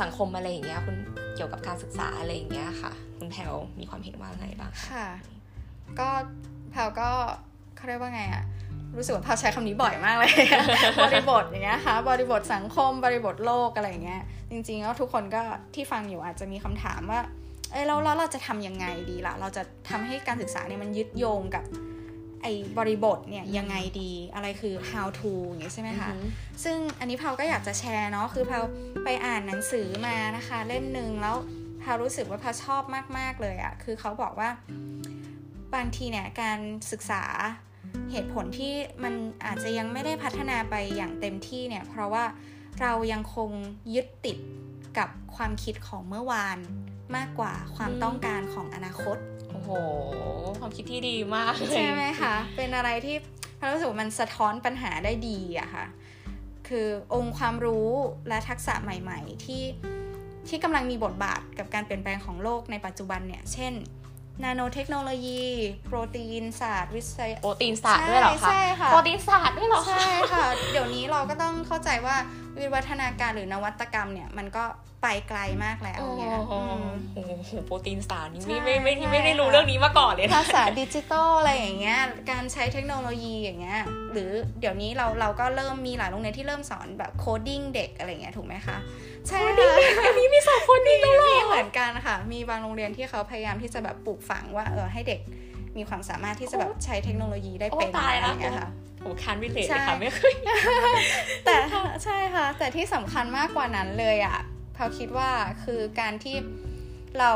[0.00, 0.96] สังคมอะไรอย่างเงี้ยคุณ
[1.34, 5.06] เกี่ยวกับการศึกษาอะไรอย่างเงี้ยค่ะ คุณแพลมีความเห็นว่าไงบ้างค่ะ
[5.98, 6.08] ก็
[6.70, 7.10] แพลก็
[7.76, 8.44] เขาเรียกว่าไงอะ
[8.96, 10.32] รู้สึกว่าแพลใช้คำนี้บ่อยมากเลย
[11.02, 15.42] บริบทอย่างเงี้ยค่ะบริบทสังคมบริบทโลกอะไรอย่างเงี้ยจริงๆแล้วทุกคนก็
[15.74, 17.20] ที่ฟังอยู่อาจจะมีคำถามว่า
[17.74, 21.64] เออแล้วเราจะทำยังไงดีล่ะ เราจะทำให้การศึกษาเนี่ยมันยึดโยงกับ
[22.42, 26.10] ไอ้บริบทเนี่ยยังไงดีอะไรคือ how to อย่างเงี้ยใช่ไหมคะ
[26.64, 28.60] ซึ่งอันนี้เพาก็อยากจะแชร์เนาะคือเพา
[29.04, 31.36] ไปอ่านหนังสือมานะคะ เล่มหนึ่งแล้ว
[31.80, 32.82] เพารู้สึกว่าเพาชอบ
[33.18, 34.50] มาก ๆ เลยอะคือเขาบอกว่า
[35.74, 36.58] บางทีเนี่ยการ
[36.92, 37.22] ศึกษา
[38.10, 39.14] เหตุผลที่มัน
[39.46, 42.24] อาจจะยังไม่ได้พัฒนาไปอย่างเต็มที่เนี่ยเพราะว่า
[42.80, 43.50] เรายังคง
[43.94, 44.36] ยึดติด
[44.98, 46.58] กับความคิดของเมื่อวาน
[47.16, 49.16] มากกว่าความต้องการของอนาคต
[49.52, 49.70] โอ้โห
[50.60, 53.16] ความคิดที่ดีมาก ใช่ไหมคะ เป็นอะไรที่
[53.58, 55.86] เรารู้สึกมันสะท้อนปัญหาได้ดีอะค่ะ
[56.68, 57.88] คือองค์ความรู้
[58.28, 59.62] และทักษะใหม่ ๆ ที่
[60.48, 63.72] ที่กำลังมีบทบาทกับการเปลี่ยนแปลงของโลกในปัจจุบันเนี่ย เช่น
[64.44, 65.44] นาโนเทคโนโลยี
[65.86, 72.16] โปรตีนศาสตร์วิทยาโปรตีนศาสตร์ด้วยเหรอคะ ใช่ค่ะ โปรตีนศาสตร์ด้วยเหรอใช่ค่ะ เดี๋ยวนี้เราก็ต้องเข้าใจว่า
[72.58, 74.64] วิวัฒนาการหรือนวัตกรรมเนี่ยมันก็
[75.04, 81.98] ไปไกลมากแล้วเนี่ยโอ้โหโปรตีนสารนี่ไม่ไม่ไม่ไม่ได้รู้เรื่องนี้มาก่อนเลยภาษาดิจิตอลอะไรอย่างเงี้ย
[82.30, 83.80] การใช้เทคโนโลยีอย่างเงี้ย
[84.12, 84.30] หรือ
[84.60, 88.76] เดี๋ยวนี้เราเราก็เริ่มมีหลายโรงเรียนที่เริ่มสอนแบบ coding เด็กอะไรเงี้ยถูกไหมคะ
[89.28, 89.72] ใช่ค่ะ
[90.06, 95.20] อันนี้มีสอน coding ด้วยเหมือนกันค่ะ มีบางโรงเรียนที่เขาพยายามที่จะแบบปลูกฝังว่าเออให้เด็ก
[95.76, 98.70] มีความสามารถที่จะแบบใช้เทคโนโลยีได้เป็นอะไรอย่างเงี้ยค่ะ
[99.02, 100.34] โอ้คันวิเลตเลยค่ะไม่เคย
[101.44, 101.56] แต่
[102.04, 104.38] ใช่ค่ะ แต่ที่สำคัญมากกว่านั้นเลยอะ
[104.76, 105.30] เขาคิดว่า
[105.64, 106.36] คือการที่
[107.18, 107.32] เรา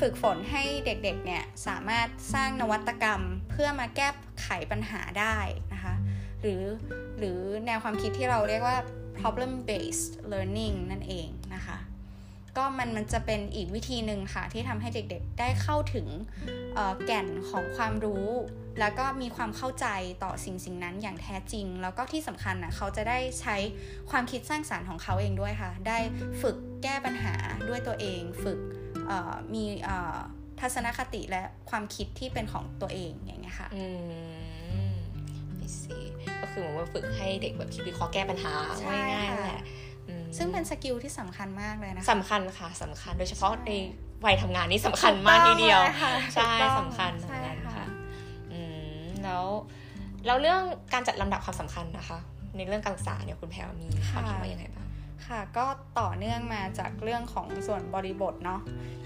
[0.00, 4.08] ฝึกฝนให้เด็กๆเนี่ยสามารถสร้างนวัตกรรมเพื่อมาแก้
[4.40, 5.36] ไขปัญหาได้
[5.72, 5.94] นะคะ
[6.40, 6.62] หรือ
[7.18, 8.76] หรือแนวความคิดที่เราเรียกว่า
[9.20, 11.78] problem based learning นั่นเองนะคะ
[12.56, 16.06] ก็มันมันจะเป็นอีกวิธีหนึ่งค่ะ ที่ทำให้เด็กๆ ได้เข้าถึง
[17.04, 18.28] แก่นของความรู้
[18.80, 19.86] แล้วก็มีความเข้าใจ
[20.24, 23.56] ต่อสิ่งสิ่งนั้นอย่างแท้จริง แล้วก็ที่สำคัญนะเขาจะได้ใช้
[24.10, 25.98] ความคิดสร้างสารรค์ของเขาเองด้วยค่ะ ได้
[26.42, 27.34] ฝึก แก้ปัญหา
[27.68, 28.60] ด้วยตัวเองฝึก
[29.54, 29.64] มี
[30.60, 33.84] ทัศนคติและความคิดที่เป็นของตัวเองอย่างเงี้ยค่ะอื
[34.90, 34.92] ม
[35.56, 35.96] ไม่สิ
[36.40, 38.52] ก็คือเหมือนว่าฝึกให้เด็กแบบคิดวิเคราะห์แก้ปัญหา
[38.86, 39.62] ง่ายๆแหละ
[40.36, 43.70] ซึ่งเป็นสกิลที่สำคัญมากเลยนะสำคัญค่ะสำคัญโดยเฉพาะใน
[44.24, 45.80] วัยทำงานนี่สำคัญมากทีเดียว
[46.34, 47.86] ใช่สำคัญทำงานค่ะ
[48.52, 48.60] อื
[49.00, 49.44] มแล้ว
[50.26, 50.62] แล้วเรื่อง
[50.92, 52.18] การจัดลำดับความสำคัญนะคะ
[52.56, 54.87] ในเรื่องการศึกษาเนี่ยคุณแพรมีความคิดว่ายังไงบ้าง
[55.26, 55.66] ค่ะก็
[56.00, 58.60] ต่อเนื่องมาจากเรื่องของส่วนบริบทเนาะ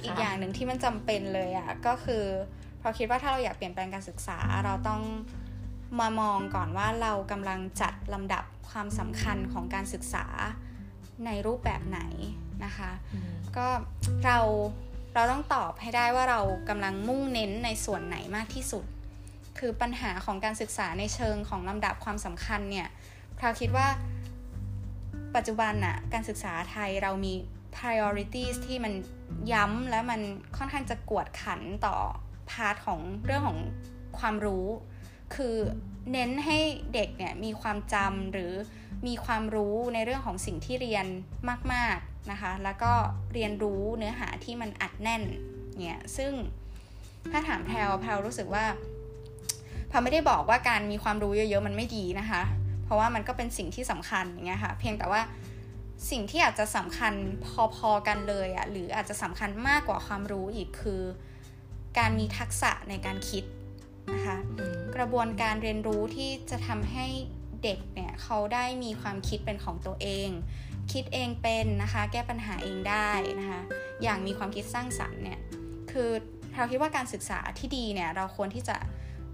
[0.05, 2.25] อีกอย่างหนึ่งที่มันจำเป็นเลยอะ่ะก็คือ
[2.81, 5.03] พอคิดว่าถ้าเราอยากเปลี่ยนแปลงการศึกษา เราต้อง
[6.01, 10.25] มามองก่อนว่าเรากำลังจัดลำดับความสำคัญของการศึกษา
[11.27, 12.01] ในรูปแบบไหน
[12.65, 12.91] นะคะ
[13.57, 13.67] ก็
[14.25, 14.39] เรา
[15.15, 18.85] เราต้องตอบให้ได้ว่าเรากำลังมุ่งเน้นในส่วนไหนมากที่สุด
[19.59, 22.89] คือปัญหาของการศึกษาในเชิงของลำดับความสำคัญเนี่ย
[23.41, 23.87] เราคิดว่า
[25.37, 27.35] ปัจจุบันน่ะการศึกษาไทยเรามี
[27.77, 28.93] priorities ที่มัน
[29.53, 30.21] ย้ำและมัน
[30.57, 31.97] ค่อนข้างจะกวดขันต่อ
[32.51, 33.59] พาร์ทของเรื่องของ
[34.19, 34.67] ความรู้
[35.35, 35.57] คือ
[36.13, 36.59] เน้นให้
[36.95, 38.53] เด็กเนี่ยมีความจำหรือ
[39.07, 41.07] มีความรู้ในเรื่องของสิ่งที่เรียน
[41.73, 42.93] มาก ๆนะคะ แล้วก็
[43.33, 45.23] เรียนรู้เนื้อหาที่มันอัดแน่น
[45.85, 46.33] เนี่ยซึ่ง
[47.31, 48.65] ถ้าถามแพลวแพลวรู้สึกว่า
[49.91, 52.43] พอไม่ได้บอกว่าการมีความรู้เยอะๆมันไม่ดีนะคะ
[52.93, 55.21] ราะว่ามันก็เป็นสิ่งที่สำคัญอย่างเงี้ยค่ะ เพียงแต่ว่า
[56.11, 57.15] สิ่งที่อาจจะสำคัญ
[57.77, 61.03] พอๆกันเลยอะหรืออาจจะสำคัญมากกว่าความรู้อีกคือ
[61.99, 63.45] การมีทักษะในการคิด
[64.15, 64.37] นะคะ
[64.97, 67.07] กระบวนการเรียนรู้ที่จะทำให้
[67.63, 70.29] เด็กเนี่ยเขาได้มีความคิดเป็นของตัวเอง
[70.93, 73.61] คิดเองเป็นนะคะแก้ปัญหาเองได้นะคะ
[74.03, 75.41] อย่างมีความคิดสร้างสรรค์เนี่ย
[75.91, 76.11] คือ
[76.57, 78.77] เราคิดว่าการศึกษาที่ดีเนี่ยเราควรที่จะ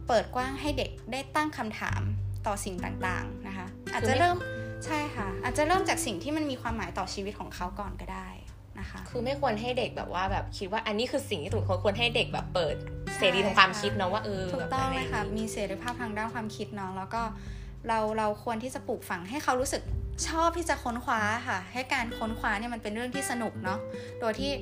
[0.06, 2.00] เปิดกว้างให้เด็กได้ตั้งคำถาม
[2.46, 3.47] ต่อสิ่งต่างๆนะคะ
[3.92, 4.36] อาจจะเริ่ม
[4.86, 8.28] ใช่ค่ะ อาจจะเริ่มจากสิ่งที่มันมีความหมายต่อชีวิตของเขาก่อนก็ได้
[8.80, 12.74] นะคะ คือไม่ควรให้เด็กแบบว่าแบบคิดว่าอันนี้คือสิ่งที่ถูกควรให้เด็กแบบเปิด
[13.16, 17.22] เสรีทางความคิดเนาะว่าเออถูกต้องเลยค่ะมีเสรีภาพทางด้านความคิดเนาะแล้วก็
[17.88, 19.82] เราเราควรที่จะปลูกฝังให้เขารู้สึก
[20.28, 23.78] ชอบที่จะค้นคว้าค่ะ ให้การค้นคว้าเนี่ยมันเป็นเรื่องที่สนุกเนาะ
[24.20, 24.52] โดยที่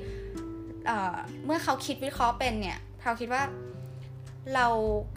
[1.45, 3.43] เมื่อเขาคิดวิเคราะห์เป็นเนี่ยเราคิดว่า
[4.55, 4.67] เรา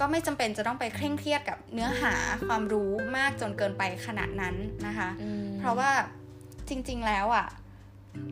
[0.01, 2.12] ก็ไม่จำเป็นจะต้องไปเคร่งเครียดกับเนื้อหา
[2.47, 4.55] ความรู้มากจนเกินไปขนาดนั้น
[4.87, 5.09] นะคะ
[5.59, 5.91] เพราะว่า
[6.68, 7.47] จริงๆแล้วอะ่ะ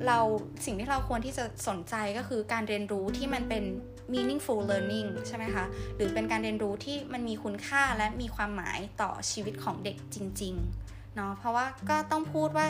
[0.07, 0.19] เรา
[0.65, 3.65] สิ่งที่เราควรที่จะสนใจก็คือการเรียนรู้ที่มันเป็น
[4.13, 5.65] meaningful learning ใช่ไหมคะ
[5.97, 12.67] หรือเป็นการเรียนรู้ที่มันมีคุณค่าและมีความหมายต่อชีวิตของเด็กจริง ๆ เนาะเพราะว่าก็ต้องพูดว่า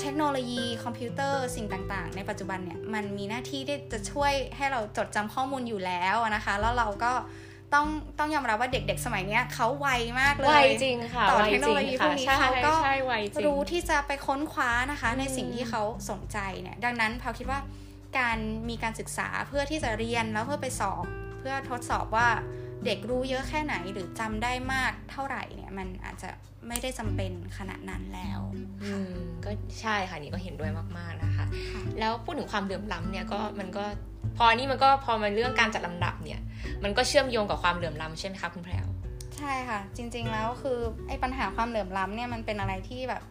[0.00, 7.12] เทคโนโลยีคอมพิวเตอร์สิ่งต่างๆ ในปัจจุบันเนี่ยมันมีหน้าที่ที่จะช่วยให้เราจดจำข้อมูลอยู่แล้วนะคะ แล้วเราก็
[7.74, 7.86] ต้อง
[8.18, 9.88] ต้องยอมรับว่าเด็กๆ สมัยนี้เขาไว
[10.20, 12.74] มากเลยไวจริงค่ะต่อเทคโนโลยีพวกนี้เขาก็
[13.46, 17.60] รู้ที่จะไปค้นคว้านะคะ ในสิ่งที่เขาสนใจเนี่ยดังนั้นพาคิดว่า
[18.18, 18.38] การ
[18.68, 21.04] มีการศึกษาเพื่อที่จะเรียนแล้วเพื่อไปสอบ
[21.40, 22.28] เพื่อทดสอบว่า
[22.84, 26.30] เด็กรู้เยอะแค่ไหนหรือจำได้มากเท่าไหร่เนี่ยมันอาจจะ
[26.68, 28.40] ไม่ได้จำเป็นขนาดนั้นแล้ว
[28.84, 29.12] อืม
[29.44, 29.50] ก็
[29.80, 31.44] ใช่ค่ะนี่ก็เห็นด้วยมากๆนะคะ
[31.98, 33.84] แล้วพูดถึงความเหลื่อมล้ำเนี่ยก็มันก็
[34.36, 36.40] พอนี่มันก็พอมาเรื่องการจัดลำดับเนี่ย
[36.84, 38.86] มันก็เชื่อมโยงกับความเหลื่อมล้ำใช่ไหมคะคุณแพรว
[39.36, 43.22] ใช่ค่ะ จริง ๆแล้วคือไอ้ปัญหาความเหลื่อมล้ำเนี่ยมันเป็นอะไรที่แบบ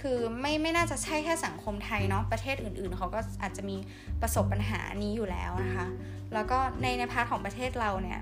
[0.00, 3.76] คือไม่ไม่น่าจะใช่แค่สังคมไทยเนาะประเทศอื่น ๆ เขาก็อาจจะมี
[4.22, 5.86] ประสบปัญหานี้อยู่แล้วนะคะ
[6.34, 8.20] แล้วก็ในใน part ของประเทศเราเนี่ย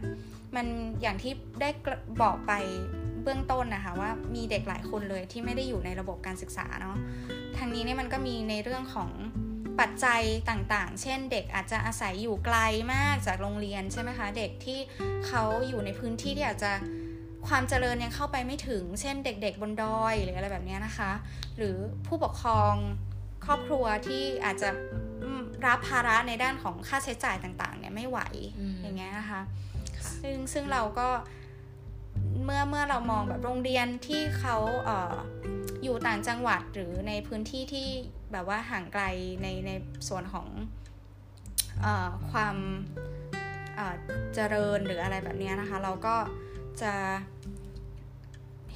[0.57, 0.67] มัน
[1.03, 1.69] อย่างที่ได้
[2.23, 2.53] บอกไป
[3.25, 6.97] เบื้องต้นนะคะว่ามีเด็กหลายคนเลยที่ไม่ได้อยู่ในระบบการศึกษาเนาะ
[7.57, 9.11] ทางนี้เนี่ยมันก็มีในเรื่องของ
[9.81, 12.59] ปัจจัยต่างๆ เช่น เด็กอาจจะอาศัยอยู่ไกล
[12.93, 14.79] มากจากโรงเรียนใช่ไหมคะ เด็กที่
[15.27, 16.73] เขาอยู่ในพื้นที่ที่อาจจะ
[17.49, 21.11] ความเจริญยังเข้าไปไม่ถึง เช่น เด็ก ๆ บนดอยหรืออะไรแบบนี้นะคะ
[21.57, 22.75] หรือผู้ปกครอง
[23.47, 24.69] ครอบครัวที่อาจจะ
[25.67, 28.21] รับภาระในด้านของค่าใช้จ่ายต่างๆเนี่ยไม่ไหว
[28.83, 29.41] อย่างเงี้ยนะคะ
[30.21, 31.09] ซึ่งซึ่งเราก็
[32.45, 35.17] เมื่อเมื่อเรามองแบบโรงเรียนที่เขาเออ
[35.83, 37.89] อยู่ต่างจังหวัดหรือในพื้นที่ที่
[38.33, 39.05] แบบว่าห่างไกล
[39.43, 39.71] ในใน
[40.09, 40.49] ส่วนของ
[41.85, 41.87] อ
[42.31, 42.57] ความ
[44.35, 46.17] เจริญหรืออะไรแบบนี้นะคะ เราก็
[46.83, 46.93] จะ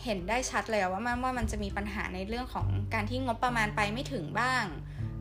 [0.04, 4.64] เห็นได้ชัดเลยว่ามันว่ามันจะมีปัญหาในเรื่องของการที่งบประมาณไปไม่ถึงบ้าง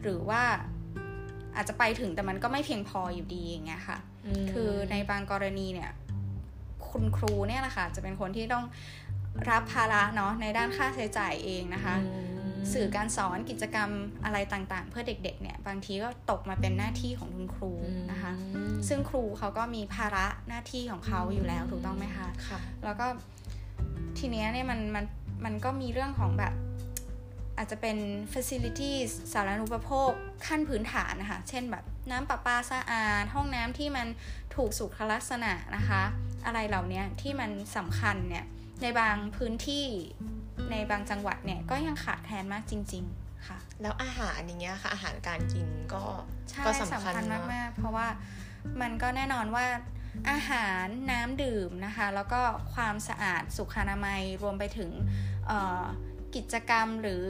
[0.02, 0.44] หรือว่า
[1.56, 3.98] อาจจะไปถึงแต่มันก็ไม่เพียงพออยู่ดีอย่างเงี้ยค่ะ
[4.52, 5.92] คือในบางกรณีเนี่ย
[6.92, 8.66] คุณครูเนี่ยแหละค่ะจะเป็นคนที่ต้อง
[9.50, 11.96] รับภาระเนาะในด้านค่าใช้จ่ายเองนะคะ
[12.74, 13.90] สื่อการสอนกิจกรรม
[14.26, 17.72] อะไรต่างๆ เพื่อเด็กๆเนี่ยบางทีก็ตกมาเป็นหน้าที่ของคุณครู
[18.12, 18.32] นะคะ
[18.88, 23.06] ซึ่งครูเขาก็มีภาระหน้าที่ของเขาอยู่แล้วถูกต้องไหมคะค่ะแล้วก็
[24.18, 25.06] ทีเนี้ยเนี่ยมันมัน
[25.46, 26.54] มันก็มีเรื่องของแบบ
[27.58, 27.98] อาจจะเป็น
[28.34, 30.12] facilities สารานุปโภค
[30.48, 34.08] ขั้นพื้นฐานนะคะ เช่นแบบน้ำประปาสะอาด ห้องน้ำที่มัน
[34.56, 36.04] ถูกสุขลักษณะนะคะ
[36.46, 38.46] อะไรเหล่านี้ที่มันสำคัญเนี่ย
[38.82, 39.86] ในบางพื้นที่
[40.72, 46.04] ในบางจังหวัดเนี่ยก็ยังขาดแคลนมากจริง ๆ ค่ะ แล้วอาหารอย่างเงี้ยค่ะอาหารการกินก็
[46.66, 47.24] ก็สำคัญ
[47.54, 48.08] มากๆเพราะว่า
[48.82, 49.66] มันก็แน่นอนว่า
[50.30, 52.42] อาหารน้ำดื่มนะคะ แล้วก็
[52.74, 54.92] ความสะอาดสุขอนามัยรวมไปถึง
[56.36, 57.24] กิจกรรมหรือ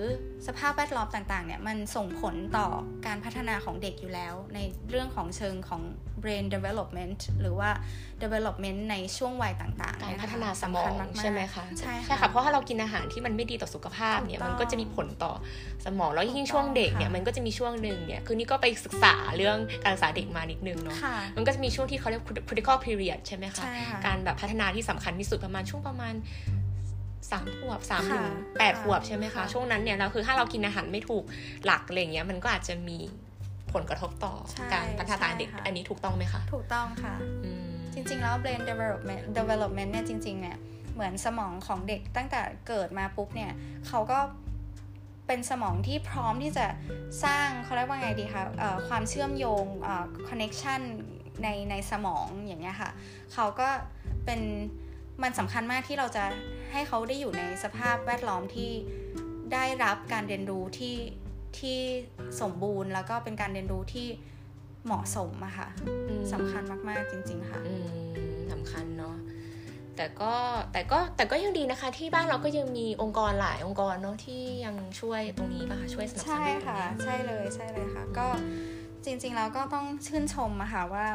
[0.48, 2.68] สภาพแวดล้อมต่างๆเนี่ยมันส่งผลต่อ
[3.06, 5.82] การพัฒนาของเด็กอยู่แล้ว ในเรื่องของเชิงของ
[6.24, 7.70] brain development หรือว่า
[8.24, 15.34] development ในช่วงวัยต่างๆการเนี่ยพันะคะฒนาสมองสำคัญากๆใช่ไหมคะใช่ใช่ค่ะ เพราะถ้าเรากินอาหารที่มันไม่ดีต่อสุขภาพเนี่ยมันก็จะมีผลต่อ
[15.86, 26.14] สมองแล้วยิ่งช่วงเด็กเนี่ยมันก็จะมีช่วงหนึ่งเนี่ยคือนี่ก็ไปศึกษาเรื่องการศึกษาเด็กมานิดนึงเนาะค่ะมันก็จะมีช่วงที่เขาเรียก critical period ใช่ไหมคะใช่ค่ะการแบบพัฒนาที่สำคัญที่สุดประมาณช่วงประมาณ
[27.32, 31.24] สามขวบสามถึงค่ะแปดขวบใช่ไหมคะค่ะช่วงนั้นเนี่ยเราคือถ้าเรากินอาหารไม่ถูก
[31.66, 32.98] หลักอะไรอย่างเงี้ยมันก็อาจจะมี
[33.74, 37.16] ผลกระทบต่อใช่การพัฒนาเด็กใช่ค่ะอันนี้ถูกต้องไหมคะ ถูกต้องค่ะ
[37.46, 40.58] อืมจริง ๆ แล้ว brain development development เนี่ยจริง ๆ เนี่ย
[40.94, 43.52] เหมือนสมองของเด็กตั้งแต่เกิดมาปุ๊บเนี่ย
[43.88, 44.20] เขาก็
[45.28, 46.66] เป็นสมองที่พร้อมที่จะ
[47.24, 50.82] สร้างเขาเรียกว่าไงดีคะเอ่อความเชื่อมโยงเอ่อ connection
[51.44, 52.92] ในในสมองอย่างเงี้ยค่ะ
[53.34, 53.70] เขาก็
[54.26, 54.42] เป็น
[55.24, 56.24] มันสำคัญมากที่เราจะ
[56.72, 58.72] ให้เขาได้อยู่ในสภาพแวดล้อมที่
[59.54, 60.96] ได้รับการเรียนรู้ที่
[61.60, 61.80] ที่
[62.42, 64.08] สมบูรณ์ แล้วก็เป็นการเรียนรู้ที่
[64.86, 65.68] เหมาะสมอะค่ะ
[66.08, 67.88] อืมสำคัญมากๆจริง ๆ ค่ะอืม
[68.52, 69.16] สำคัญเนาะ
[69.96, 70.34] แต่ก็
[70.72, 78.28] แต่ก็แต่ก็ยังดีนะคะ ที่บ้านเราก็ยังมีองค์กรหลายองค์กรเนาะที่ยังช่วยตรงนี้ป่ะคะช่วยสนับสนุนใช่ตรงค่ะนี้ใช่เลยใช่เลยค่ะ ก็
[79.06, 81.08] จริงๆแล้วก็ต้องชื่นชมอะค่ะว่า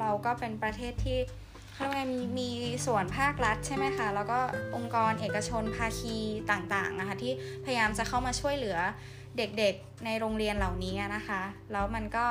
[0.00, 2.48] เราก็เป็นประเทศที่เขาเรียกว่ามีมี
[2.86, 4.38] ส่วนภาครัฐใช่ไหมคะ แล้วก็
[4.76, 6.16] องค์กรเอกชนภาคี
[6.50, 7.32] ต่างๆนะคะที่
[7.64, 8.78] พยายามจะเข้ามาช่วยเหลือ
[9.36, 11.40] เด็กๆในโรงเรียนเหล่านี้นะคะ
[11.72, 12.24] แล้วมันก็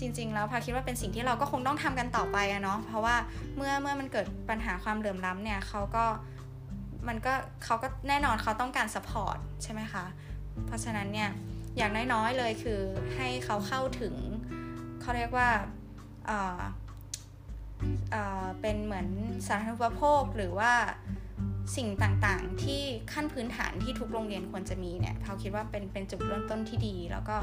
[0.00, 3.16] จริง ๆ แล้วพาคิดว่าเป็นสิ่งที่เราก็คงต้องทำกันต่อไปอะเนาะเพราะว่า
[3.56, 6.04] เมื่อเมื่อมันเกิดปัญหาความเหลื่อมล้ำเนี่ยเขาก็
[7.08, 7.34] มันก็
[7.64, 10.04] เขาก็แน่นอนเขาต้องการ support ใช่ไหมคะ
[10.66, 11.30] เพราะฉะนั้นเนี่ย
[11.76, 12.80] อย่างน้อยๆเลยคือ
[13.16, 14.14] ให้เขาเข้าถึง
[15.00, 15.48] เขาเรียกว่า
[17.80, 19.08] เอ่อเอ่อเป็นเหมือน
[19.48, 20.72] สาธารณูปโภคหรือว่า
[21.76, 27.36] สิ่งต่างๆ ที่ขั้นพื้นฐานที่ทุกโรงเรียนควรจะมีเนี่ยเขาคิดว่าเป็นเป็นจุดเริ่มต้นที่ดี แล้วก็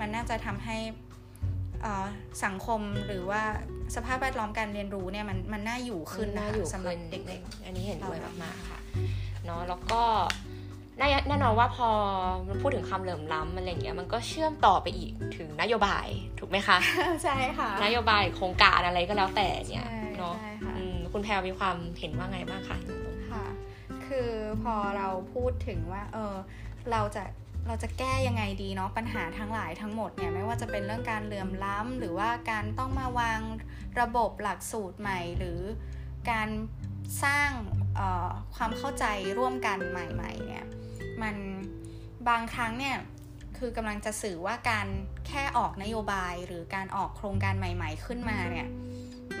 [0.00, 0.78] มันน่าจะทำให้
[1.82, 2.06] เอ่อ
[2.44, 3.42] สังคมหรือว่า
[3.94, 8.80] สภาพแวดล้อมการเรียนรู้เนี่ยมันมันน่าอยู่ขึ้นน่านะคะอยู่สำหรัขึ้บนเด็กอันนี้เห็นด้วยเรามากๆค่ะ
[9.44, 10.02] เนาะแล้วก็
[11.02, 11.88] แน่แน่นอนว่าพอ
[12.46, 16.06] เราพูดถึงคำเหลื่อมล้ำอะไรอย่างเงี้ยมันก็เชื่อมต่อไปอีกถึงนโยบาย
[16.38, 22.78] ถูกไหมคะๆใช่ค่ะนโยบายโครงการอะไรก็แล้วแต่เนี่ยใช่เนาะใช่ค่ะอืมคุณแพรมีความเห็นว่าไงบ้างคะ
[23.30, 23.44] ค่ะ
[24.06, 24.30] คือ
[24.62, 26.34] พอเราพูดถึงว่า เออ
[26.92, 27.22] เราจะ
[27.66, 33.40] เราจะแก้ยังไงดีเนาะปัญหาทั้งหลายทั้งหมดเนี่ยไม่ว่าจะเป็นเรื่องการเหลื่อมล้ำหรือว่าการต้องมาวาง
[34.00, 35.60] ระบบหลักสูตรใหม่ หรือ
[36.30, 36.48] การ
[37.24, 37.48] สร้าง
[37.96, 39.04] เอ่อความเข้าใจ
[39.38, 40.66] ร่วมกันใหม่ๆเนี่ย
[41.22, 41.36] มัน
[42.28, 42.96] บางครั้งเนี่ย
[43.58, 44.86] คือกำลังจะสื่อว่าการ
[45.28, 48.68] แค่ออกนโยบายหรือการออกโครงการใหม่ ๆ ขึ้นมาเนี่ย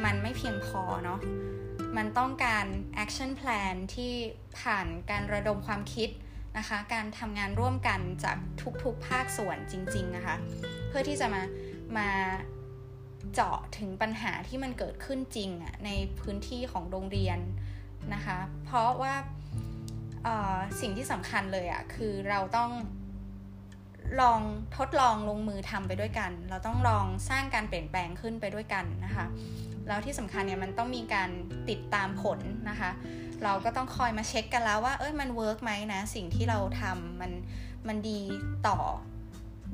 [0.04, 1.20] มันไม่เพียงพอเนาะ
[1.96, 2.66] มันต้องการ
[3.04, 4.12] action plan ที่
[4.60, 6.10] ผ่านการระดมความคิด
[6.58, 8.36] นะคะ การทำงานร่วมกันจาก
[8.84, 10.36] ทุกๆภาคส่วนจริงๆนะคะ
[10.88, 11.42] เพื่อที่จะมา
[11.96, 12.08] มา
[13.34, 17.38] เจาะถึงปัญหาที่มันเกิดขึ้นจริงอะในพื้นที่ของโรงเรียน
[18.14, 19.14] นะคะ เพราะว่า
[20.80, 22.70] สิ่งที่สำคัญเลยอะคือเราต้อง
[24.20, 24.40] ลอง
[24.76, 29.26] ทดลองลงมือทำไปด้วยกัน เราต้องลองสร้างการเปลี่ยนแปลงขึ้นไปด้วยกันนะคะ
[29.88, 31.30] แล้วที่สำคัญเนี่ยมันต้องมีการ
[31.70, 32.38] ติดตามผล
[32.70, 32.90] นะคะ
[33.44, 37.32] เราก็ต้องคอยมาเช็คกันแล้วว่า เอ้ยมัน work ไหมนะ สิ่งที่เราทำมัน
[37.88, 38.20] มันดี
[38.68, 38.78] ต่อ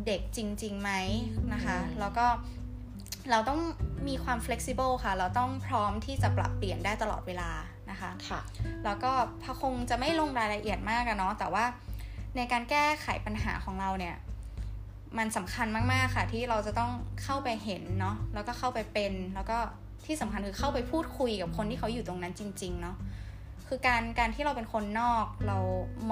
[0.06, 0.90] เด็กจริงๆไหม
[1.52, 2.26] นะคะอืมแล้วก็
[3.30, 3.60] เราต้อง
[4.08, 7.50] มีความ flexible ค่ะ เราต้องพร้อมที่จะปรับเปลี่ยนได้ตลอดเวลา
[7.90, 8.40] นะคะค่ะ
[8.84, 9.12] แล้วก็
[9.42, 11.64] พะคงจะไม่ลงรายละเอียดมากอะเนาะแต่ว่า
[12.36, 14.16] ในการแก้ไขปัญหาของเราเนี่ย
[15.18, 16.90] มันสำคัญมากๆค่ะ ที่เราจะต้อง
[17.22, 19.58] เข้าไปเห็นเนาะแล้วก็เข้าไปเป็นแล้วก็
[20.06, 22.96] ที่สำคัญคือเข้าไปพูดคุยกับคนที่เขาอยู่ตรงนั้นจริง ๆ เนาะ
[23.68, 25.58] คือการการที่เราเป็นคนนอกเรา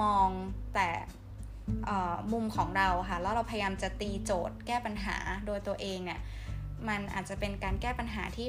[0.01, 0.29] มอง
[0.75, 0.89] แต่
[1.85, 5.15] เอ่อมุมของเราค่ะแล้วเราพยายามจะตีโจทย์แก้ปัญหา
[5.45, 6.19] โดยตัวเองเนี่ย
[6.87, 8.47] มันอาจจะเป็นการแก้ปัญหาที่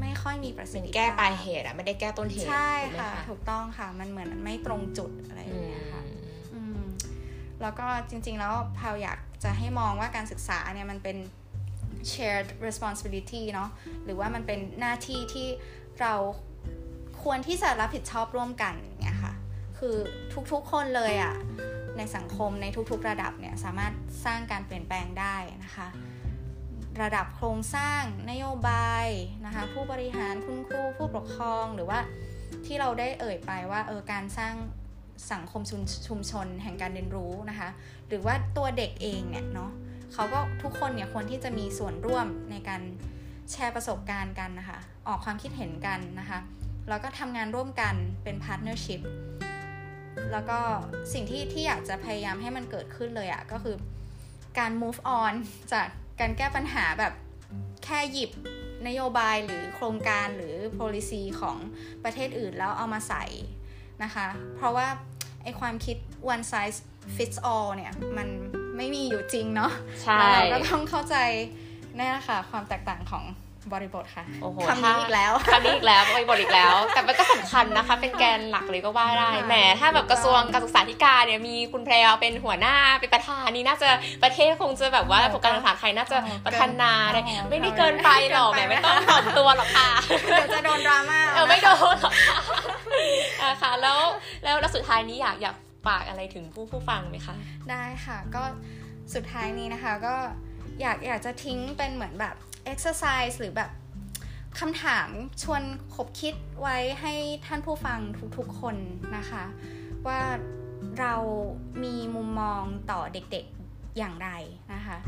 [0.00, 6.02] ไม่ค่อยมีประสิเป็ทนธิภาพแก้ปลายเหตุอะไม่ได้แก้ต้นเหตุใช่ถูกไหมค่ะ ถูกต้องค่ะ มันเหมือนมันไม่ตรงจุดอะไรออืย่างมเงี้ยค่ะ
[6.54, 6.80] อืม
[7.62, 11.16] แล้วก็จริง ๆ แล้วพาวอยากจะให้มองว่าการศึกษาเนี่ยมันเป็น
[12.12, 13.70] shared responsibility เนาะ
[14.04, 15.48] หรือว่ามันเป็นหน้าที่ที่
[16.00, 16.14] เรา
[17.22, 19.34] ควรที่จะรับผิดชอบร่วมกันเนี่ยค่ะ
[19.78, 19.96] คือ
[20.52, 21.34] ทุกๆคนเลยอะ
[21.98, 23.92] ในสังคมในทุกๆระดับเนี่ยสามารถ
[24.24, 25.88] สร้างการเปลี่ยนแปลงได้นะคะ
[27.00, 29.06] ระดับโครงสร้างนโยบาย
[29.44, 31.98] นะคะผู้บริหารคุณครูผู้ปกครองหรือว่า
[32.66, 34.54] ที่เราได้เอ่ยไปว่าเออการสร้าง
[35.32, 37.68] สังคมชุมชุมชนแห่งการเรียนรู้นะคะ
[38.08, 39.70] หรือว่าตัวเด็กเองเนี่ยเนาะ
[40.12, 42.82] เขาก็ทุกคนเนี่ยควรที่จะมีส่วนร่วมในการ
[43.52, 44.78] แชร์ประสบการณ์กันนะคะ
[45.08, 46.38] ออกความคิดเห็นกันนะคะ
[46.88, 49.00] แล้วก็ทำงานร่วมกันเป็น partnership
[50.32, 50.58] แล้วก็
[51.12, 53.76] สิ่งที่ที่อยากจะพยายามให้มันเกิดขึ้นเลยอะก็คือ
[54.58, 55.34] การ move on
[55.72, 55.88] จาก
[56.22, 57.12] การแก้ปัญหาแบบ
[57.84, 58.30] แค่หยิบ
[58.86, 61.56] นโยบายหรือโครงการหรือ policy ของ
[62.04, 63.24] ประเทศอื่นแล้วเอามาใส่
[64.02, 64.86] นะคะ เพราะว่า
[65.42, 65.96] ไอความคิด
[66.34, 66.78] one size
[67.16, 68.28] fits all เนี่ยมัน
[68.76, 71.16] ไม่มีอยู่จริงเนาะใช่แล้วเราก็ต้องเข้าใจ
[71.96, 73.24] นี่แหละค่ะความแตกต่างของ
[73.74, 83.88] บริบทค่ะโอ้โหคำนี้อีกแล้วคำนี้อีกแล้วไปบทอีกแล้ว แต่มันก็สำคัญนะคะ เป็นแกนหลักเลยก็ว่าได้ค่ะแหมถ้าแบบกระทรวงการศึกษาธิการเนี่ยมีคุณแพรวเป็นหัวหน้าเป็นประธานนี่น่าจะ
[84.22, 87.20] ประเทศคงจะแบบว่าระบบการศึกษาไทยน่าจะพัฒนาได้
[87.50, 89.88] ไม่ได้เกินไปหรอกแหมไม่ต้องถ่อมตัวหรอกค่ะ
[90.26, 92.38] เดี๋ยวจะโดนดราม่าเออไม่โดนหรอกค่ะ
[93.42, 93.98] อะค่ะแล้ว
[94.44, 95.56] แล้วแล้วสุดท้ายนี้อยากอยาก
[95.86, 97.34] ฝากอะไรถึงผู้ผู้ฟังไหมคะ
[97.70, 98.42] ได้ค่ะก็
[99.14, 100.14] สุดท้ายนี้นะคะก็
[100.82, 102.34] อยากอยากจะทิ้งเป็นเหมือนแบบ
[102.72, 103.70] exercise หรือแบบ
[104.58, 105.08] คำถาม
[105.42, 105.62] ชวน
[105.94, 107.14] ขบคิดไว้ให้
[107.46, 107.98] ท่านผู้ฟัง
[108.36, 108.76] ทุกๆคน
[109.16, 109.44] นะคะ
[110.06, 110.20] ว่า
[111.00, 111.14] เรา
[111.84, 114.30] มีมุมมองต่อเด็กๆอย่างไร
[114.74, 114.98] นะคะ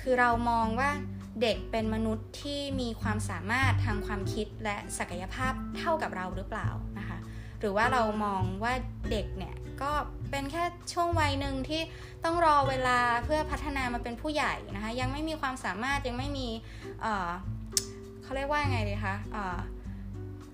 [0.00, 0.90] คือเรามองว่า
[1.42, 7.18] เด็กเป็นมนุษย์ที่มีความสามารถทางความคิดและศักยภาพเท่ากับเราหรือเปล่านะคะ
[7.60, 8.72] หรือว่าเรามองว่า
[9.10, 9.92] เด็กเนี่ยก็
[10.30, 11.80] เป็นแค่ช่วงวัยหนึ่งที่
[12.24, 16.48] ต้องรอเวลาเพื่อพัฒนามาเป็นผู้ใหญ่นะคะ ยังไม่มีความสามารถยังไม่มี
[18.22, 19.14] เขาเรียกว่ายังไงดีคะ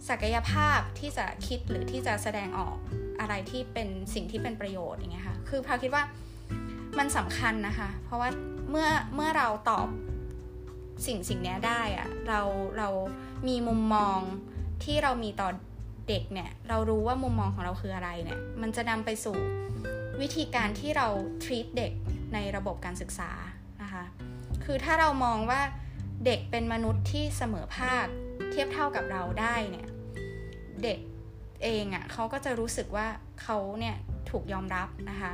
[0.08, 2.76] ศักยภาพที่จะคิดหรือที่จะแสดงออก
[3.20, 6.04] อะไรที่เป็นสิ่งที่เป็นประโยชน์อย่างเงี้ยค่ะ คือพาคิดว่า
[6.98, 8.28] มันสำคัญนะคะ เพราะว่า
[8.70, 9.88] เมื่อเมื่อเราตอบ
[11.06, 12.40] สิ่งสิ่งนี้ได้อะเรา
[12.78, 12.88] เรา
[13.48, 14.18] มีมุมมอง
[14.84, 15.48] ที่เรามีต่อ
[16.08, 19.36] เด็กเนี่ย เรารู้ว่ามุมมองของเราคืออะไรเนี่ย มันจะนำไปสู่
[20.20, 21.06] วิธีการที่เรา
[21.44, 21.92] treat เด็ก
[22.34, 23.30] ในระบบการศึกษา
[23.82, 24.04] นะคะ
[24.64, 25.60] คือถ้าเรามองว่า
[26.24, 28.06] เด็กเป็นมนุษย์ที่เสมอภาค
[28.50, 29.86] เทียบเท่ากับเราได้เนี่ย
[30.82, 30.98] เด็ก
[31.62, 33.06] เองอะ่ะเขาก็จะรู้สึกว่า
[33.42, 33.96] เขาเนี่ย
[34.30, 35.32] ถูกยอมรับนะคะ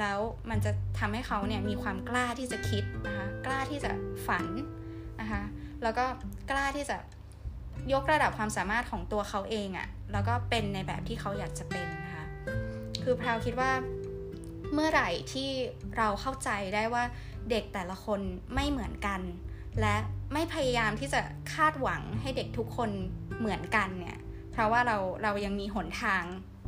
[0.00, 0.18] แล้ว
[0.50, 3.90] มันจะทำให้เขาเนี่ยมีความกล้าที่จะคิดนะคะกล้าที่จะ
[4.26, 4.46] ฝัน
[5.20, 5.42] นะคะ
[5.82, 6.04] แล้วก็
[6.50, 6.96] กล้าที่จะ
[7.92, 12.26] ยกระดับความสามารถของตัวเขาเองอะ่ะแล้วก็เป็นในแบบที่เขาอยากจะเป็นนะคะ
[13.02, 13.70] คือพราวคิดว่า
[14.74, 15.48] เมื่อไหร่ที่
[15.96, 17.04] เราเข้าใจได้ว่า
[17.50, 18.20] เด็กแต่ละคน
[18.54, 19.20] ไม่เหมือนกัน
[19.80, 19.96] และ
[20.32, 21.20] ไม่พยายามที่จะ
[21.54, 22.90] คาดหวังให้เด็กทุกคน
[23.38, 24.18] เหมือนกันเนี่ย
[24.52, 26.22] เพราะว่าเราเรายังมีหนทาง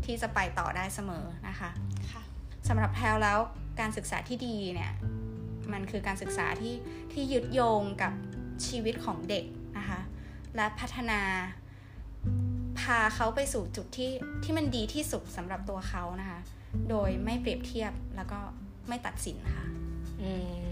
[0.05, 1.71] ที่จะไปต่อได้เสมอนะคะ
[2.13, 2.23] ค่ะ
[2.69, 3.39] สำหรับแพลวแล้ว
[3.81, 4.93] การศึกษาที่ดีเนี่ย
[5.73, 6.75] มันคือการศึกษาที่
[7.13, 8.13] ที่ยึดโยงกับ
[8.67, 9.45] ชีวิตของเด็ก
[9.79, 10.01] นะคะ
[10.57, 11.21] และพัฒนา
[12.81, 14.11] พาเขาไปสู่จุดที่
[14.45, 16.41] ที่มันดีที่สุดสำหรับตัวเขานะคะ
[16.91, 18.39] โดยไม่เปรียบเทียบแล้วก็
[18.89, 19.67] ไม่ตัดสินค่ะ
[20.23, 20.31] อื
[20.63, 20.64] ม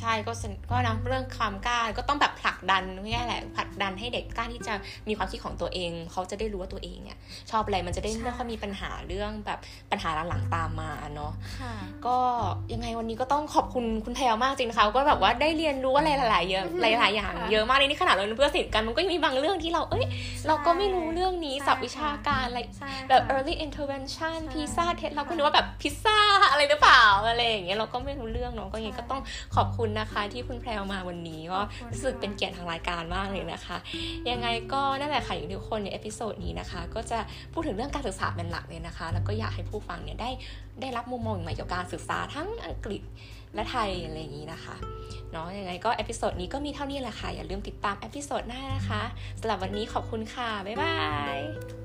[0.00, 4.74] ใช่ก็สนก็นะเรื่องความกล้าก็ต้องแบบผลักดันง่ายๆแหละผลักดันให้เด็กกล้าที่จะ
[5.08, 7.18] มีความคิดของตัวเอง เขาจะได้รู้ว่าตัวเองเนี่ย
[7.50, 9.58] ชอบอะไรมันจะได้ใช่ไม่ค่อยมีปัญหาเรื่องแบบ
[9.90, 11.74] ปัญหาหลังๆตามมาเนาะค่ะ
[12.06, 12.16] ก็
[12.72, 20.06] ยังไงวันนี้ก็ต้องขอบคุณคุณแพรวมากจริงนะคะก็แบบว่าได้เรียนรู้อะไรหลายๆเยอะหลายๆอย่างค่ะเยอะมากเลยนี่ขนาดเราเรียนเพื่อสิทธิ์กันมันก็ยังมีบางเรื่องที่เราเอ้ย
[20.46, 26.18] เราก็ไม่รู้เรื่องนี้ใช่ศัพท์วิชาการอะไรใช่แบบค่ะ early intervention ใช่พิซซ่าเทสเราก็นึกว่าแบบพิซซ่า
[26.50, 29.20] อะไรหรือเปล่าอะไรอย่างเงี้ยเราก็ไม่รู้เรื่องเนาะก็ยังไงใช่ก็ต้อง
[29.56, 33.76] ขอบคุณนะคะที่คุณแพรวมาวันนี้ก็ขอบคุณรู้สึกค่ะเป็นเกียรติทางรายการมากเลยนะคะ
[34.30, 37.18] ยังไงก็นั่นแหละค่ะอย่างที่ทุกคนใน episode นี้นะคะ ก็จะ
[37.52, 40.30] พูดถึงเรื่องการศึกษาเป็นหลักเลยนะคะ แล้วก็อยากให้ผู้ฟังเนี่ยได้
[40.80, 43.02] ได้รับมุมมองใหม่เกี่ยวกับการศึกษาทั้งอังกฤษ
[43.54, 44.76] และไทยอะไรอย่างนี้นะคะ
[45.32, 49.02] เนาะยังไงก็ episode นี้ก็มีเท่านี้แหละค่ะอย่าลืมติดตาม episode หน้านะคะ
[49.40, 50.94] สำหรับวันนี้ขอบคุณค่ะบ๊ายบา
[51.36, 51.79] ย